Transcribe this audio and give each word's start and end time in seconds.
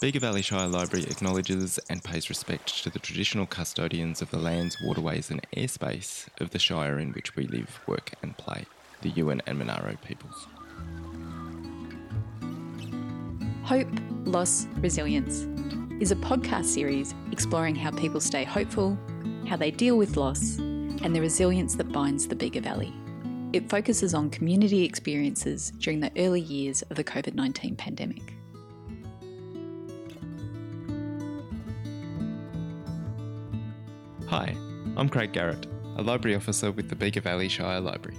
Bega 0.00 0.18
Valley 0.18 0.40
Shire 0.40 0.66
Library 0.66 1.04
acknowledges 1.10 1.78
and 1.90 2.02
pays 2.02 2.30
respect 2.30 2.82
to 2.84 2.88
the 2.88 2.98
traditional 2.98 3.44
custodians 3.44 4.22
of 4.22 4.30
the 4.30 4.38
lands, 4.38 4.78
waterways, 4.82 5.30
and 5.30 5.42
airspace 5.54 6.26
of 6.40 6.52
the 6.52 6.58
Shire 6.58 6.98
in 6.98 7.12
which 7.12 7.36
we 7.36 7.46
live, 7.46 7.78
work, 7.86 8.12
and 8.22 8.34
play, 8.38 8.64
the 9.02 9.10
Yuin 9.12 9.42
and 9.46 9.58
Monaro 9.58 9.98
peoples. 10.02 10.46
Hope, 13.62 13.88
Loss, 14.24 14.68
Resilience 14.78 15.46
is 16.00 16.12
a 16.12 16.16
podcast 16.16 16.64
series 16.64 17.14
exploring 17.30 17.74
how 17.74 17.90
people 17.90 18.20
stay 18.20 18.44
hopeful, 18.44 18.98
how 19.46 19.56
they 19.58 19.70
deal 19.70 19.98
with 19.98 20.16
loss, 20.16 20.56
and 20.56 21.14
the 21.14 21.20
resilience 21.20 21.74
that 21.74 21.92
binds 21.92 22.26
the 22.26 22.34
Bega 22.34 22.62
Valley. 22.62 22.94
It 23.52 23.68
focuses 23.68 24.14
on 24.14 24.30
community 24.30 24.82
experiences 24.82 25.72
during 25.72 26.00
the 26.00 26.10
early 26.16 26.40
years 26.40 26.80
of 26.88 26.96
the 26.96 27.04
COVID 27.04 27.34
19 27.34 27.76
pandemic. 27.76 28.39
Craig 35.10 35.32
Garrett, 35.32 35.66
a 35.96 36.02
library 36.02 36.36
officer 36.36 36.70
with 36.70 36.88
the 36.88 36.94
Bega 36.94 37.20
Valley 37.20 37.48
Shire 37.48 37.80
Library. 37.80 38.16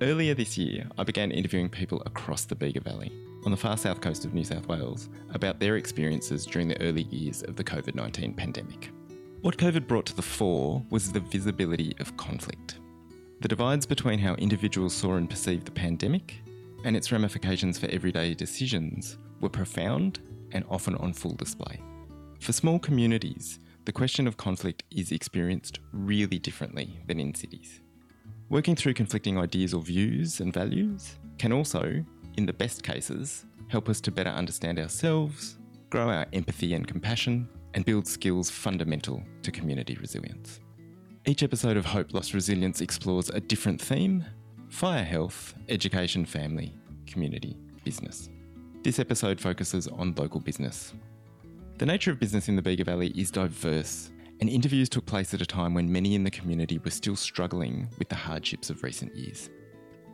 Earlier 0.00 0.32
this 0.32 0.56
year, 0.56 0.86
I 0.96 1.02
began 1.02 1.32
interviewing 1.32 1.68
people 1.68 2.02
across 2.06 2.44
the 2.44 2.54
Bega 2.54 2.80
Valley, 2.80 3.10
on 3.44 3.50
the 3.50 3.56
far 3.56 3.76
south 3.76 4.00
coast 4.00 4.24
of 4.24 4.32
New 4.32 4.44
South 4.44 4.68
Wales, 4.68 5.08
about 5.34 5.58
their 5.58 5.76
experiences 5.76 6.46
during 6.46 6.68
the 6.68 6.80
early 6.80 7.02
years 7.04 7.42
of 7.42 7.56
the 7.56 7.64
COVID 7.64 7.96
19 7.96 8.34
pandemic. 8.34 8.92
What 9.40 9.56
COVID 9.56 9.88
brought 9.88 10.06
to 10.06 10.14
the 10.14 10.22
fore 10.22 10.84
was 10.90 11.10
the 11.10 11.20
visibility 11.20 11.96
of 11.98 12.16
conflict. 12.16 12.78
The 13.40 13.48
divides 13.48 13.86
between 13.86 14.20
how 14.20 14.34
individuals 14.36 14.94
saw 14.94 15.16
and 15.16 15.28
perceived 15.28 15.66
the 15.66 15.72
pandemic 15.72 16.36
and 16.84 16.96
its 16.96 17.10
ramifications 17.10 17.76
for 17.76 17.86
everyday 17.86 18.34
decisions 18.34 19.18
were 19.40 19.48
profound 19.48 20.20
and 20.52 20.64
often 20.70 20.94
on 20.96 21.12
full 21.12 21.34
display. 21.34 21.80
For 22.38 22.52
small 22.52 22.78
communities, 22.78 23.58
the 23.86 23.92
question 23.92 24.26
of 24.26 24.36
conflict 24.36 24.82
is 24.90 25.12
experienced 25.12 25.78
really 25.92 26.40
differently 26.40 26.98
than 27.06 27.20
in 27.20 27.32
cities. 27.32 27.80
Working 28.48 28.74
through 28.74 28.94
conflicting 28.94 29.38
ideas 29.38 29.72
or 29.72 29.80
views 29.80 30.40
and 30.40 30.52
values 30.52 31.18
can 31.38 31.52
also, 31.52 32.04
in 32.36 32.46
the 32.46 32.52
best 32.52 32.82
cases, 32.82 33.46
help 33.68 33.88
us 33.88 34.00
to 34.00 34.10
better 34.10 34.30
understand 34.30 34.80
ourselves, 34.80 35.58
grow 35.88 36.10
our 36.10 36.26
empathy 36.32 36.74
and 36.74 36.88
compassion, 36.88 37.48
and 37.74 37.84
build 37.84 38.08
skills 38.08 38.50
fundamental 38.50 39.22
to 39.42 39.52
community 39.52 39.96
resilience. 40.00 40.58
Each 41.24 41.44
episode 41.44 41.76
of 41.76 41.86
Hope 41.86 42.12
Loss 42.12 42.34
Resilience 42.34 42.80
explores 42.80 43.28
a 43.28 43.40
different 43.40 43.80
theme 43.80 44.24
fire 44.68 45.04
health, 45.04 45.54
education, 45.68 46.26
family, 46.26 46.74
community, 47.06 47.56
business. 47.84 48.30
This 48.82 48.98
episode 48.98 49.40
focuses 49.40 49.86
on 49.86 50.14
local 50.16 50.40
business, 50.40 50.92
the 51.78 51.86
nature 51.86 52.10
of 52.10 52.18
business 52.18 52.48
in 52.48 52.56
the 52.56 52.62
Bega 52.62 52.84
Valley 52.84 53.08
is 53.08 53.30
diverse, 53.30 54.10
and 54.40 54.48
interviews 54.48 54.88
took 54.88 55.04
place 55.04 55.34
at 55.34 55.42
a 55.42 55.46
time 55.46 55.74
when 55.74 55.92
many 55.92 56.14
in 56.14 56.24
the 56.24 56.30
community 56.30 56.78
were 56.78 56.90
still 56.90 57.16
struggling 57.16 57.86
with 57.98 58.08
the 58.08 58.14
hardships 58.14 58.70
of 58.70 58.82
recent 58.82 59.14
years. 59.14 59.50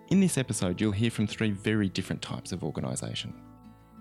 In 0.09 0.19
this 0.19 0.39
episode, 0.39 0.81
you'll 0.81 0.91
hear 0.91 1.11
from 1.11 1.29
three 1.29 1.53
very 1.53 1.89
different 1.89 2.21
types 2.21 2.51
of 2.51 2.65
organisation. 2.65 3.33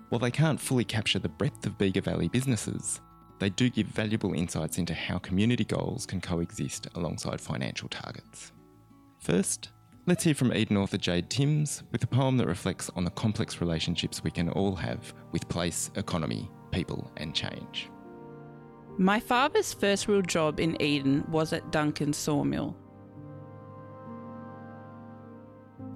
While 0.08 0.18
they 0.18 0.30
can't 0.30 0.60
fully 0.60 0.84
capture 0.84 1.20
the 1.20 1.28
breadth 1.28 1.64
of 1.64 1.78
Bega 1.78 2.00
Valley 2.00 2.28
businesses, 2.28 3.00
they 3.38 3.50
do 3.50 3.70
give 3.70 3.86
valuable 3.86 4.34
insights 4.34 4.78
into 4.78 4.92
how 4.92 5.18
community 5.18 5.64
goals 5.64 6.04
can 6.04 6.20
coexist 6.20 6.88
alongside 6.96 7.40
financial 7.40 7.88
targets. 7.88 8.50
First, 9.20 9.70
let's 10.06 10.24
hear 10.24 10.34
from 10.34 10.52
Eden 10.52 10.76
author 10.76 10.98
Jade 10.98 11.30
Timms 11.30 11.84
with 11.92 12.02
a 12.02 12.08
poem 12.08 12.36
that 12.38 12.48
reflects 12.48 12.90
on 12.96 13.04
the 13.04 13.10
complex 13.10 13.60
relationships 13.60 14.24
we 14.24 14.32
can 14.32 14.48
all 14.48 14.74
have 14.74 15.14
with 15.30 15.48
place, 15.48 15.92
economy, 15.94 16.50
people, 16.72 17.10
and 17.16 17.34
change. 17.34 17.88
My 18.98 19.20
father's 19.20 19.72
first 19.72 20.08
real 20.08 20.22
job 20.22 20.60
in 20.60 20.80
Eden 20.82 21.24
was 21.30 21.52
at 21.52 21.70
Duncan 21.70 22.12
sawmill. 22.12 22.76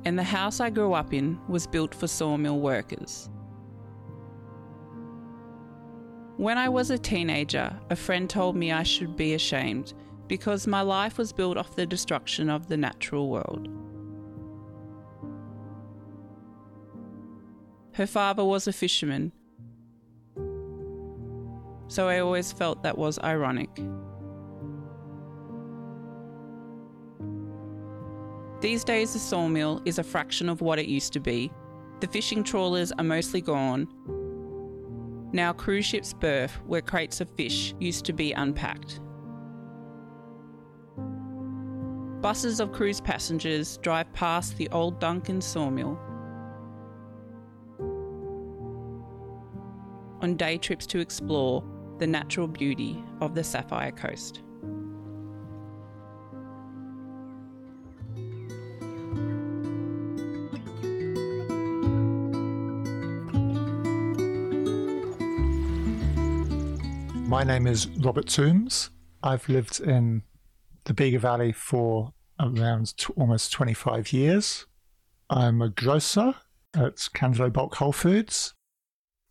And 0.05 0.19
the 0.19 0.23
house 0.23 0.61
I 0.61 0.71
grew 0.71 0.93
up 0.93 1.13
in 1.13 1.39
was 1.49 1.67
built 1.67 1.95
for 1.95 2.07
sawmill 2.07 2.61
workers. 2.61 3.29
When 6.37 6.59
I 6.59 6.69
was 6.69 6.91
a 6.91 6.99
teenager, 6.99 7.79
a 7.91 7.97
friend 7.97 8.29
told 8.31 8.57
me 8.57 8.71
I 8.71 8.83
should 8.83 9.17
be 9.17 9.35
ashamed 9.35 9.95
because 10.29 10.67
my 10.67 10.83
life 10.83 11.19
was 11.19 11.33
built 11.33 11.57
off 11.57 11.77
the 11.77 11.87
destruction 11.87 12.51
of 12.51 12.69
the 12.69 12.77
natural 12.77 13.29
world. 13.29 13.69
Her 17.93 18.07
father 18.07 18.45
was 18.45 18.67
a 18.67 18.73
fisherman 18.73 19.33
so 21.89 22.09
I 22.09 22.21
always 22.21 22.53
felt 22.53 22.83
that 22.83 22.97
was 22.97 23.19
ironic. 23.21 23.71
These 28.61 28.85
days, 28.85 29.13
the 29.13 29.19
sawmill 29.19 29.83
is 29.85 29.99
a 29.99 30.03
fraction 30.03 30.49
of 30.49 30.61
what 30.61 30.79
it 30.79 30.87
used 30.87 31.13
to 31.13 31.21
be. 31.21 31.53
The 32.01 32.09
fishing 32.09 32.43
trawlers 32.43 32.91
are 32.93 33.05
mostly 33.05 33.41
gone. 33.41 33.87
Now, 35.33 35.53
cruise 35.53 35.85
ships 35.85 36.13
berth 36.13 36.59
where 36.67 36.81
crates 36.81 37.21
of 37.21 37.29
fish 37.31 37.75
used 37.79 38.05
to 38.07 38.13
be 38.13 38.33
unpacked. 38.33 39.01
Buses 42.23 42.61
of 42.61 42.73
cruise 42.73 43.01
passengers 43.01 43.77
drive 43.79 44.13
past 44.13 44.57
the 44.57 44.69
old 44.71 44.99
Duncan 44.99 45.41
sawmill 45.41 45.99
on 50.23 50.37
day 50.37 50.59
trips 50.59 50.87
to 50.87 50.99
explore 50.99 51.63
the 51.99 52.07
natural 52.07 52.47
beauty 52.47 53.03
of 53.21 53.35
the 53.35 53.43
Sapphire 53.43 53.93
Coast. 53.93 54.43
My 67.29 67.43
name 67.43 67.67
is 67.67 67.89
Robert 67.99 68.29
Toombs. 68.29 68.91
I've 69.23 69.49
lived 69.49 69.81
in 69.81 70.23
the 70.85 70.95
Bega 70.95 71.19
Valley 71.19 71.53
for 71.53 72.13
around 72.39 72.97
t- 72.97 73.13
almost 73.17 73.53
25 73.53 74.13
years. 74.13 74.67
I'm 75.29 75.61
a 75.61 75.69
grocer 75.69 76.35
at 76.75 76.97
Candelo 77.15 77.53
Bulk 77.53 77.75
Whole 77.75 77.93
Foods. 77.93 78.55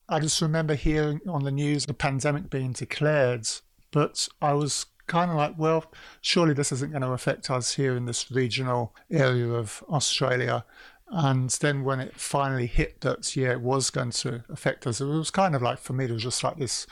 I 0.07 0.19
just 0.19 0.41
remember 0.41 0.75
hearing 0.75 1.21
on 1.27 1.43
the 1.43 1.51
news 1.51 1.85
the 1.85 1.93
pandemic 1.93 2.49
being 2.49 2.73
declared, 2.73 3.47
but 3.91 4.27
I 4.41 4.53
was 4.53 4.85
kind 5.07 5.31
of 5.31 5.37
like, 5.37 5.57
well, 5.57 5.91
surely 6.21 6.53
this 6.53 6.71
isn't 6.71 6.91
going 6.91 7.01
to 7.01 7.11
affect 7.11 7.49
us 7.49 7.75
here 7.75 7.95
in 7.95 8.05
this 8.05 8.31
regional 8.31 8.95
area 9.09 9.47
of 9.47 9.83
Australia. 9.89 10.65
And 11.07 11.49
then 11.49 11.83
when 11.83 11.99
it 11.99 12.19
finally 12.19 12.67
hit 12.67 13.01
that, 13.01 13.35
yeah, 13.35 13.51
it 13.51 13.61
was 13.61 13.89
going 13.89 14.11
to 14.11 14.43
affect 14.49 14.87
us, 14.87 15.01
it 15.01 15.05
was 15.05 15.31
kind 15.31 15.55
of 15.55 15.61
like, 15.61 15.79
for 15.79 15.93
me, 15.93 16.05
it 16.05 16.11
was 16.11 16.23
just 16.23 16.43
like 16.43 16.57
this 16.57 16.87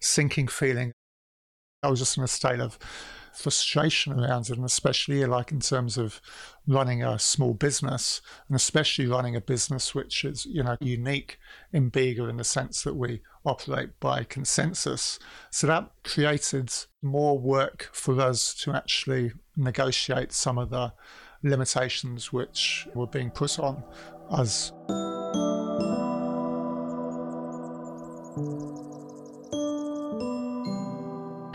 sinking 0.00 0.48
feeling. 0.48 0.92
I 1.82 1.88
was 1.88 2.00
just 2.00 2.16
in 2.16 2.24
a 2.24 2.28
state 2.28 2.60
of 2.60 2.78
frustration 3.34 4.18
around 4.18 4.48
it, 4.50 4.56
and 4.56 4.64
especially 4.64 5.24
like 5.26 5.52
in 5.52 5.60
terms 5.60 5.98
of 5.98 6.20
running 6.66 7.02
a 7.02 7.18
small 7.18 7.54
business, 7.54 8.20
and 8.48 8.56
especially 8.56 9.06
running 9.06 9.36
a 9.36 9.40
business 9.40 9.94
which 9.94 10.24
is 10.24 10.46
you 10.46 10.62
know 10.62 10.76
unique 10.80 11.38
in 11.72 11.88
Bega 11.88 12.28
in 12.28 12.36
the 12.36 12.44
sense 12.44 12.82
that 12.82 12.96
we 12.96 13.22
operate 13.44 13.98
by 14.00 14.24
consensus. 14.24 15.18
So 15.50 15.66
that 15.66 15.90
created 16.02 16.72
more 17.02 17.38
work 17.38 17.90
for 17.92 18.18
us 18.20 18.54
to 18.62 18.72
actually 18.72 19.32
negotiate 19.56 20.32
some 20.32 20.58
of 20.58 20.70
the 20.70 20.92
limitations 21.42 22.32
which 22.32 22.88
were 22.94 23.06
being 23.06 23.30
put 23.30 23.58
on 23.58 23.84
us. 24.30 24.72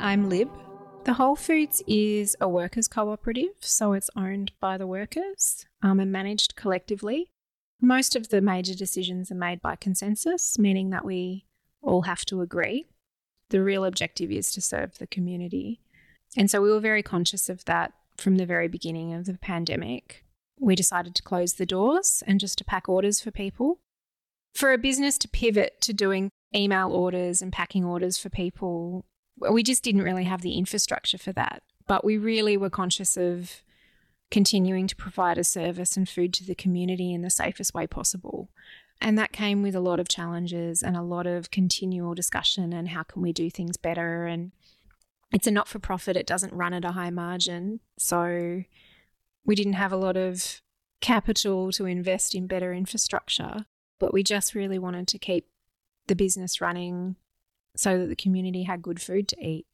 I'm 0.02 0.30
Lib. 0.30 0.50
The 1.10 1.16
Whole 1.16 1.36
Foods 1.36 1.82
is 1.88 2.38
a 2.40 2.48
workers' 2.48 2.88
cooperative, 2.88 3.56
so 3.62 3.94
it's 3.94 4.12
owned 4.16 4.52
by 4.60 4.78
the 4.78 4.86
workers 4.86 5.66
um, 5.82 6.00
and 6.00 6.12
managed 6.12 6.56
collectively. 6.56 7.32
Most 7.82 8.16
of 8.16 8.30
the 8.30 8.42
major 8.42 8.76
decisions 8.76 9.32
are 9.32 9.36
made 9.36 9.60
by 9.60 9.76
consensus, 9.76 10.60
meaning 10.60 10.92
that 10.92 11.04
we 11.04 11.48
all 11.82 12.04
have 12.04 12.26
to 12.26 12.42
agree. 12.42 12.86
The 13.50 13.64
real 13.64 13.86
objective 13.86 14.30
is 14.30 14.52
to 14.52 14.62
serve 14.62 15.00
the 15.00 15.08
community. 15.08 15.80
And 16.38 16.48
so 16.48 16.62
we 16.62 16.72
were 16.72 16.80
very 16.80 17.02
conscious 17.02 17.50
of 17.50 17.66
that 17.66 17.92
from 18.16 18.36
the 18.36 18.46
very 18.46 18.68
beginning 18.68 19.12
of 19.16 19.26
the 19.26 19.34
pandemic. 19.34 20.24
We 20.60 20.76
decided 20.76 21.16
to 21.16 21.24
close 21.24 21.56
the 21.56 21.66
doors 21.66 22.22
and 22.28 22.40
just 22.40 22.60
to 22.60 22.64
pack 22.64 22.88
orders 22.88 23.20
for 23.20 23.32
people. 23.32 23.80
For 24.54 24.74
a 24.74 24.78
business 24.78 25.18
to 25.18 25.28
pivot 25.28 25.82
to 25.82 25.92
doing 25.92 26.30
email 26.54 26.92
orders 26.92 27.42
and 27.42 27.52
packing 27.52 27.84
orders 27.84 28.20
for 28.20 28.30
people 28.30 29.06
we 29.52 29.64
just 29.64 29.84
didn't 29.84 30.04
really 30.04 30.26
have 30.26 30.42
the 30.42 30.58
infrastructure 30.58 31.18
for 31.18 31.32
that. 31.34 31.64
But 31.88 32.04
we 32.06 32.18
really 32.18 32.58
were 32.58 32.70
conscious 32.70 33.18
of 33.18 33.64
continuing 34.32 34.88
to 34.88 34.96
provide 34.96 35.38
a 35.38 35.44
service 35.44 35.98
and 35.98 36.08
food 36.08 36.34
to 36.36 36.46
the 36.46 36.56
community 36.56 37.14
in 37.14 37.22
the 37.22 37.30
safest 37.30 37.74
way 37.74 37.88
possible. 37.88 38.50
And 39.02 39.18
that 39.18 39.32
came 39.32 39.64
with 39.64 39.76
a 39.76 39.80
lot 39.80 40.00
of 40.00 40.08
challenges 40.08 40.84
and 40.84 40.96
a 40.96 41.02
lot 41.02 41.26
of 41.26 41.52
continual 41.52 42.14
discussion 42.14 42.74
and 42.74 42.90
how 42.90 43.04
can 43.04 43.22
we 43.22 43.34
do 43.34 43.50
things 43.50 43.78
better. 43.78 44.26
And 44.26 44.52
it's 45.32 45.48
a 45.48 45.52
not 45.52 45.68
for 45.68 45.80
profit, 45.80 46.18
it 46.18 46.28
doesn't 46.28 46.54
run 46.54 46.74
at 46.74 46.86
a 46.86 46.92
high 46.92 47.10
margin. 47.10 47.80
So 47.98 48.64
we 49.46 49.56
didn't 49.56 49.74
have 49.74 49.92
a 49.92 49.98
lot 49.98 50.18
of 50.18 50.62
capital 51.02 51.72
to 51.72 51.86
invest 51.86 52.36
in 52.36 52.46
better 52.46 52.74
infrastructure, 52.74 53.66
but 54.00 54.14
we 54.14 54.22
just 54.22 54.54
really 54.54 54.78
wanted 54.78 55.08
to 55.08 55.18
keep 55.18 55.48
the 56.08 56.16
business 56.16 56.60
running 56.60 57.16
so 57.80 57.98
that 57.98 58.08
the 58.08 58.16
community 58.16 58.64
had 58.64 58.81
good 58.81 59.02
food 59.02 59.28
to 59.30 59.42
eat. 59.42 59.66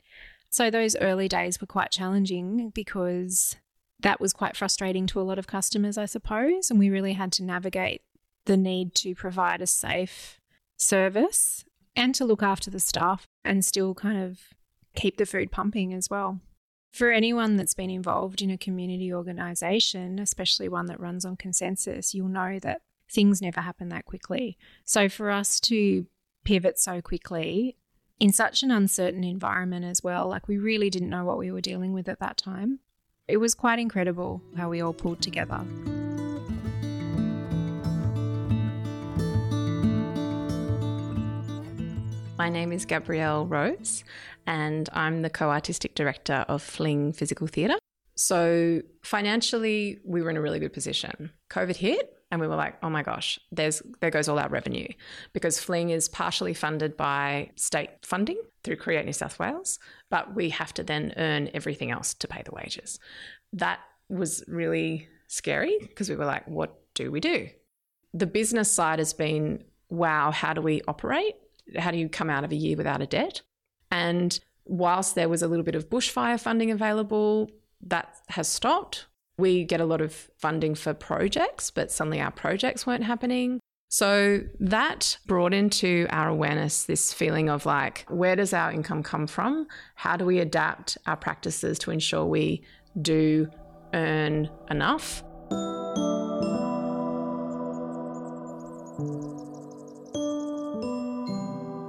So 0.49 0.69
those 0.69 0.95
early 0.97 1.27
days 1.27 1.59
were 1.59 1.67
quite 1.67 1.91
challenging 1.91 2.69
because 2.69 3.55
that 3.99 4.21
was 4.21 4.31
quite 4.31 4.55
frustrating 4.55 5.07
to 5.07 5.19
a 5.19 5.23
lot 5.23 5.39
of 5.39 5.47
customers, 5.47 5.97
I 5.97 6.05
suppose. 6.05 6.69
And 6.69 6.77
we 6.77 6.89
really 6.89 7.13
had 7.13 7.31
to 7.33 7.43
navigate 7.43 8.03
the 8.45 8.57
need 8.57 8.93
to 8.95 9.15
provide 9.15 9.61
a 9.61 9.67
safe 9.67 10.39
service 10.77 11.65
and 11.95 12.13
to 12.13 12.25
look 12.25 12.43
after 12.43 12.69
the 12.69 12.79
staff 12.79 13.25
and 13.43 13.65
still 13.65 13.95
kind 13.95 14.21
of 14.21 14.39
keep 14.95 15.17
the 15.17 15.25
food 15.25 15.51
pumping 15.51 15.91
as 15.91 16.07
well. 16.09 16.39
For 16.93 17.11
anyone 17.11 17.57
that's 17.57 17.73
been 17.73 17.89
involved 17.89 18.41
in 18.41 18.51
a 18.51 18.57
community 18.57 19.11
organisation, 19.11 20.19
especially 20.19 20.69
one 20.69 20.85
that 20.85 20.99
runs 20.99 21.25
on 21.25 21.37
consensus, 21.37 22.13
you'll 22.13 22.27
know 22.27 22.59
that 22.59 22.81
things 23.11 23.41
never 23.41 23.61
happen 23.61 23.89
that 23.89 24.05
quickly. 24.05 24.57
So 24.85 25.09
for 25.09 25.31
us 25.31 25.59
to 25.61 26.05
pivot 26.45 26.79
so 26.79 27.01
quickly 27.01 27.75
in 28.19 28.31
such 28.31 28.63
an 28.63 28.71
uncertain 28.71 29.23
environment 29.23 29.85
as 29.85 30.01
well, 30.03 30.27
like 30.27 30.47
we 30.47 30.57
really 30.57 30.89
didn't 30.89 31.09
know 31.09 31.25
what 31.25 31.37
we 31.37 31.51
were 31.51 31.61
dealing 31.61 31.93
with 31.93 32.07
at 32.07 32.19
that 32.19 32.37
time. 32.37 32.79
It 33.27 33.37
was 33.37 33.55
quite 33.55 33.79
incredible 33.79 34.41
how 34.55 34.69
we 34.69 34.81
all 34.81 34.93
pulled 34.93 35.21
together. 35.21 35.65
My 42.37 42.49
name 42.49 42.71
is 42.71 42.85
Gabrielle 42.85 43.47
Rose, 43.47 44.03
and 44.45 44.89
I'm 44.93 45.21
the 45.21 45.29
co 45.29 45.49
artistic 45.49 45.95
director 45.95 46.45
of 46.47 46.61
Fling 46.61 47.13
Physical 47.13 47.47
Theatre. 47.47 47.79
So, 48.15 48.81
financially, 49.03 49.99
we 50.05 50.21
were 50.21 50.29
in 50.29 50.37
a 50.37 50.41
really 50.41 50.59
good 50.59 50.73
position. 50.73 51.31
COVID 51.49 51.77
hit, 51.77 52.14
and 52.35 52.41
we 52.41 52.47
were 52.47 52.55
like, 52.55 52.75
oh 52.83 52.89
my 52.89 53.01
gosh, 53.01 53.39
there's, 53.51 53.81
there 54.01 54.11
goes 54.11 54.27
all 54.27 54.37
our 54.37 54.49
revenue 54.49 54.87
because 55.33 55.59
Fling 55.59 55.89
is 55.89 56.09
partially 56.09 56.53
funded 56.53 56.97
by 56.97 57.49
state 57.55 57.89
funding 58.03 58.37
through 58.63 58.75
Create 58.75 59.05
New 59.05 59.13
South 59.13 59.39
Wales, 59.39 59.79
but 60.09 60.35
we 60.35 60.49
have 60.49 60.73
to 60.73 60.83
then 60.83 61.13
earn 61.15 61.49
everything 61.53 61.91
else 61.91 62.13
to 62.15 62.27
pay 62.27 62.41
the 62.43 62.51
wages. 62.51 62.99
That 63.53 63.79
was 64.09 64.43
really 64.47 65.07
scary 65.27 65.77
because 65.79 66.09
we 66.09 66.17
were 66.17 66.25
like, 66.25 66.45
what 66.47 66.77
do 66.93 67.09
we 67.09 67.21
do? 67.21 67.47
The 68.13 68.27
business 68.27 68.69
side 68.69 68.99
has 68.99 69.13
been, 69.13 69.63
wow, 69.89 70.31
how 70.31 70.53
do 70.53 70.61
we 70.61 70.81
operate? 70.87 71.35
how 71.77 71.91
do 71.91 71.97
you 71.97 72.07
come 72.07 72.29
out 72.29 72.43
of 72.43 72.51
a 72.51 72.55
year 72.55 72.77
without 72.77 73.01
a 73.01 73.07
debt? 73.07 73.41
And 73.91 74.39
whilst 74.65 75.15
there 75.15 75.29
was 75.29 75.41
a 75.41 75.47
little 75.47 75.65
bit 75.65 75.75
of 75.75 75.89
bushfire 75.89 76.39
funding 76.39 76.71
available, 76.71 77.49
that 77.81 78.15
has 78.29 78.47
stopped. 78.47 79.07
We 79.37 79.65
get 79.65 79.81
a 79.81 79.85
lot 79.85 79.99
of 79.99 80.29
funding 80.37 80.75
for 80.75 80.93
projects, 80.93 81.69
but 81.69 81.91
suddenly 81.91 82.21
our 82.21 82.31
projects 82.31 82.87
weren't 82.87 83.03
happening. 83.03 83.59
So 83.89 84.41
that 84.59 85.17
brought 85.25 85.53
into 85.53 86.07
our 86.09 86.29
awareness 86.29 86.83
this 86.83 87.11
feeling 87.11 87.49
of 87.49 87.65
like, 87.65 88.05
where 88.07 88.37
does 88.37 88.53
our 88.53 88.71
income 88.71 89.03
come 89.03 89.27
from? 89.27 89.67
How 89.95 90.15
do 90.15 90.25
we 90.25 90.39
adapt 90.39 90.97
our 91.05 91.17
practices 91.17 91.77
to 91.79 91.91
ensure 91.91 92.25
we 92.25 92.63
do 93.01 93.49
earn 93.93 94.49
enough? 94.69 95.21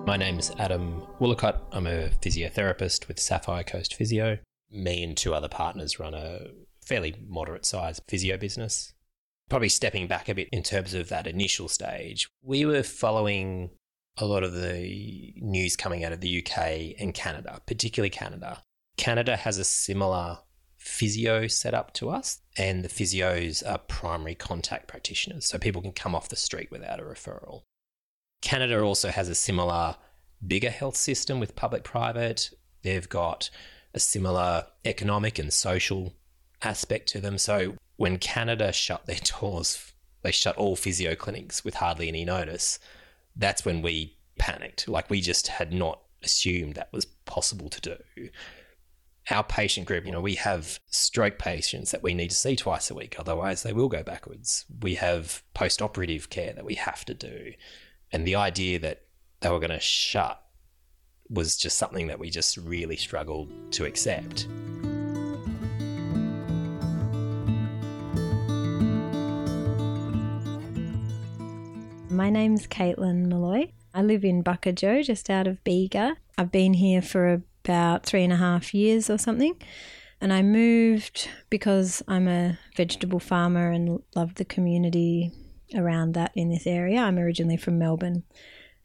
My 0.05 0.17
name's 0.17 0.51
Adam 0.59 1.03
Woolacott. 1.21 1.61
I'm 1.73 1.87
a 1.87 2.09
physiotherapist 2.21 3.07
with 3.07 3.21
Sapphire 3.21 3.65
Coast 3.65 3.95
Physio. 3.95 4.39
Me 4.71 5.05
and 5.05 5.17
two 5.17 5.33
other 5.33 5.49
partners 5.49 6.01
run 6.01 6.15
a 6.15 6.49
fairly 6.87 7.17
moderate 7.27 7.67
sized 7.67 8.03
physio 8.09 8.37
business. 8.37 8.95
Probably 9.49 9.69
stepping 9.69 10.07
back 10.07 10.29
a 10.29 10.35
bit 10.35 10.49
in 10.51 10.63
terms 10.63 10.95
of 10.95 11.09
that 11.09 11.27
initial 11.27 11.69
stage, 11.69 12.29
we 12.43 12.65
were 12.65 12.83
following 12.83 13.71
a 14.19 14.25
lot 14.25 14.43
of 14.43 14.55
the 14.55 15.35
news 15.37 15.77
coming 15.77 16.05
out 16.05 16.13
of 16.13 16.21
the 16.21 16.39
UK 16.43 16.99
and 16.99 17.15
Canada, 17.15 17.61
particularly 17.67 18.11
Canada. 18.11 18.63
Canada 18.97 19.37
has 19.37 19.59
a 19.59 19.65
similar 19.65 20.39
physio 20.79 21.47
setup 21.47 21.93
to 21.95 22.09
us, 22.09 22.41
and 22.57 22.83
the 22.83 22.89
physios 22.89 23.69
are 23.69 23.79
primary 23.79 24.35
contact 24.35 24.89
practitioners, 24.89 25.47
so 25.47 25.59
people 25.59 25.83
can 25.83 25.93
come 25.93 26.15
off 26.15 26.29
the 26.29 26.37
street 26.37 26.71
without 26.71 27.01
a 27.01 27.05
referral. 27.05 27.63
Canada 28.41 28.81
also 28.81 29.11
has 29.11 29.29
a 29.29 29.35
similar 29.35 29.97
bigger 30.47 30.71
health 30.71 30.97
system 30.97 31.41
with 31.41 31.57
public 31.57 31.85
private. 31.85 32.51
They've 32.83 33.09
got 33.09 33.51
a 33.93 34.01
similar 34.01 34.67
economic 34.85 35.39
and 35.39 35.53
social 35.53 36.15
aspect 36.63 37.09
to 37.11 37.21
them. 37.21 37.39
So 37.39 37.75
when 37.97 38.19
Canada 38.19 38.73
shut 38.73 39.07
their 39.07 39.19
doors, 39.41 39.93
they 40.23 40.33
shut 40.33 40.57
all 40.57 40.77
physio 40.77 41.15
clinics 41.15 41.65
with 41.65 41.75
hardly 41.75 42.09
any 42.09 42.25
notice. 42.25 42.79
That's 43.37 43.65
when 43.65 43.83
we 43.83 44.17
panicked. 44.39 44.89
Like 44.89 45.11
we 45.11 45.21
just 45.21 45.49
had 45.49 45.73
not 45.73 46.01
assumed 46.23 46.75
that 46.75 46.93
was 46.93 47.05
possible 47.05 47.69
to 47.69 47.81
do. 47.81 48.29
Our 49.31 49.43
patient 49.43 49.87
group, 49.87 50.07
you 50.07 50.13
know, 50.13 50.21
we 50.21 50.37
have 50.37 50.79
stroke 50.87 51.39
patients 51.39 51.91
that 51.91 52.03
we 52.03 52.15
need 52.15 52.31
to 52.31 52.37
see 52.37 52.55
twice 52.55 52.91
a 52.91 52.95
week, 52.95 53.17
otherwise 53.19 53.63
they 53.63 53.73
will 53.73 53.89
go 53.89 54.03
backwards. 54.03 54.65
We 54.83 54.95
have 54.97 55.43
post 55.53 55.83
operative 55.83 56.31
care 56.31 56.53
that 56.53 56.65
we 56.65 56.75
have 56.75 57.05
to 57.07 57.15
do. 57.15 57.53
And 58.13 58.25
the 58.25 58.37
idea 58.37 58.79
that 58.79 59.03
they 59.41 59.51
were 59.51 59.59
going 59.59 59.71
to 59.71 59.81
shut 59.81 60.41
was 61.29 61.57
just 61.57 61.77
something 61.77 62.07
that 62.07 62.21
we 62.21 62.31
just 62.31 62.57
really 62.57 62.97
struggled 62.97 63.51
to 63.73 63.85
accept. 63.85 64.47
My 72.17 72.31
name's 72.31 72.67
Caitlin 72.67 73.27
Malloy. 73.27 73.73
I 73.93 74.01
live 74.01 74.25
in 74.25 74.43
Buckajo, 74.43 75.05
just 75.05 75.29
out 75.29 75.47
of 75.47 75.63
Bega. 75.65 76.17
I've 76.39 76.51
been 76.51 76.73
here 76.73 77.03
for 77.03 77.43
about 77.63 78.07
three 78.07 78.25
and 78.25 78.33
a 78.33 78.37
half 78.37 78.73
years 78.73 79.11
or 79.11 79.19
something. 79.19 79.61
And 80.19 80.33
I 80.33 80.41
moved 80.41 81.29
because 81.51 82.03
I'm 82.09 82.27
a 82.27 82.59
vegetable 82.75 83.21
farmer 83.21 83.71
and 83.71 84.03
love 84.15 84.37
the 84.37 84.47
community 84.47 85.31
around 85.75 86.15
that 86.15 86.33
in 86.35 86.49
this 86.49 86.67
area. 86.67 87.01
I'm 87.01 87.19
originally 87.19 87.59
from 87.59 87.79
Melbourne 87.79 88.23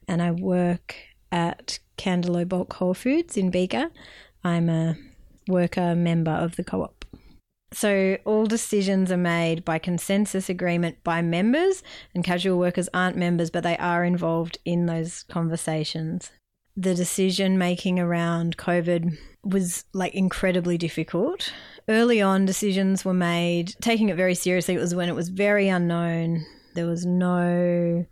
and 0.09 0.21
I 0.21 0.31
work 0.31 0.97
at 1.31 1.79
Candelo 1.97 2.45
Bulk 2.45 2.73
Whole 2.73 2.93
Foods 2.93 3.37
in 3.37 3.49
Bega. 3.49 3.91
I'm 4.43 4.67
a 4.67 4.97
worker 5.47 5.95
member 5.95 6.31
of 6.31 6.57
the 6.57 6.65
co 6.65 6.83
op. 6.83 7.00
So, 7.73 8.17
all 8.25 8.45
decisions 8.47 9.11
are 9.11 9.17
made 9.17 9.63
by 9.63 9.79
consensus 9.79 10.49
agreement 10.49 11.03
by 11.03 11.21
members, 11.21 11.83
and 12.13 12.23
casual 12.23 12.59
workers 12.59 12.89
aren't 12.93 13.15
members, 13.15 13.49
but 13.49 13.63
they 13.63 13.77
are 13.77 14.03
involved 14.03 14.57
in 14.65 14.87
those 14.87 15.23
conversations. 15.23 16.31
The 16.75 16.95
decision 16.95 17.57
making 17.57 17.99
around 17.99 18.57
COVID 18.57 19.17
was 19.43 19.85
like 19.93 20.13
incredibly 20.13 20.77
difficult. 20.77 21.53
Early 21.87 22.21
on, 22.21 22.45
decisions 22.45 23.05
were 23.05 23.13
made 23.13 23.75
taking 23.81 24.09
it 24.09 24.17
very 24.17 24.35
seriously. 24.35 24.75
It 24.75 24.79
was 24.79 24.95
when 24.95 25.09
it 25.09 25.15
was 25.15 25.29
very 25.29 25.69
unknown 25.69 26.45
there 26.73 26.85
was 26.87 27.05
no 27.05 28.05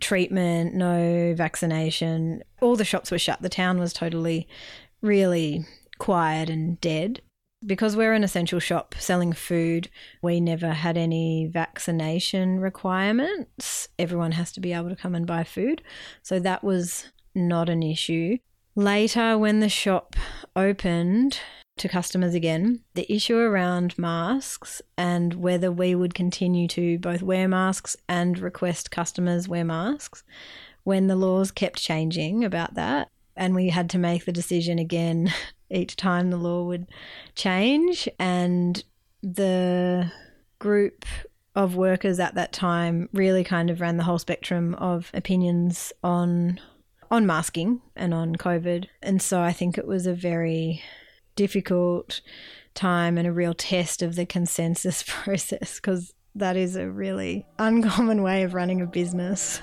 treatment, 0.00 0.74
no 0.74 1.34
vaccination. 1.36 2.42
All 2.60 2.76
the 2.76 2.84
shops 2.84 3.10
were 3.10 3.18
shut. 3.18 3.42
The 3.42 3.48
town 3.48 3.78
was 3.78 3.92
totally, 3.92 4.46
really 5.00 5.64
quiet 5.98 6.50
and 6.50 6.80
dead. 6.80 7.20
Because 7.64 7.96
we're 7.96 8.12
an 8.12 8.24
essential 8.24 8.60
shop 8.60 8.94
selling 8.98 9.32
food, 9.32 9.90
we 10.22 10.40
never 10.40 10.70
had 10.70 10.96
any 10.96 11.46
vaccination 11.46 12.60
requirements. 12.60 13.88
Everyone 13.98 14.32
has 14.32 14.52
to 14.52 14.60
be 14.60 14.72
able 14.72 14.90
to 14.90 14.96
come 14.96 15.14
and 15.14 15.26
buy 15.26 15.44
food. 15.44 15.82
So 16.22 16.38
that 16.38 16.62
was 16.62 17.06
not 17.34 17.68
an 17.68 17.82
issue. 17.82 18.38
Later, 18.76 19.36
when 19.36 19.58
the 19.58 19.68
shop 19.68 20.14
opened, 20.54 21.40
to 21.78 21.88
customers 21.88 22.34
again 22.34 22.80
the 22.94 23.10
issue 23.12 23.36
around 23.36 23.96
masks 23.96 24.82
and 24.96 25.34
whether 25.34 25.70
we 25.70 25.94
would 25.94 26.14
continue 26.14 26.68
to 26.68 26.98
both 26.98 27.22
wear 27.22 27.48
masks 27.48 27.96
and 28.08 28.38
request 28.38 28.90
customers 28.90 29.48
wear 29.48 29.64
masks 29.64 30.24
when 30.84 31.06
the 31.06 31.16
laws 31.16 31.50
kept 31.50 31.78
changing 31.78 32.44
about 32.44 32.74
that. 32.74 33.08
And 33.36 33.54
we 33.54 33.68
had 33.68 33.88
to 33.90 33.98
make 33.98 34.24
the 34.24 34.32
decision 34.32 34.78
again 34.78 35.32
each 35.70 35.96
time 35.96 36.30
the 36.30 36.36
law 36.36 36.64
would 36.64 36.86
change. 37.34 38.08
And 38.18 38.82
the 39.22 40.10
group 40.58 41.04
of 41.54 41.74
workers 41.74 42.20
at 42.20 42.34
that 42.36 42.52
time 42.52 43.08
really 43.12 43.42
kind 43.42 43.70
of 43.70 43.80
ran 43.80 43.96
the 43.96 44.04
whole 44.04 44.18
spectrum 44.18 44.74
of 44.76 45.10
opinions 45.14 45.92
on 46.02 46.60
on 47.10 47.26
masking 47.26 47.80
and 47.96 48.12
on 48.12 48.36
COVID. 48.36 48.86
And 49.02 49.22
so 49.22 49.40
I 49.40 49.52
think 49.52 49.78
it 49.78 49.86
was 49.86 50.06
a 50.06 50.12
very 50.12 50.82
difficult 51.36 52.20
time 52.74 53.16
and 53.16 53.26
a 53.26 53.32
real 53.32 53.54
test 53.54 54.02
of 54.02 54.14
the 54.14 54.26
consensus 54.26 55.02
process 55.06 55.76
because 55.76 56.12
that 56.34 56.56
is 56.56 56.76
a 56.76 56.88
really 56.88 57.46
uncommon 57.58 58.22
way 58.22 58.42
of 58.42 58.54
running 58.54 58.80
a 58.80 58.86
business. 58.86 59.60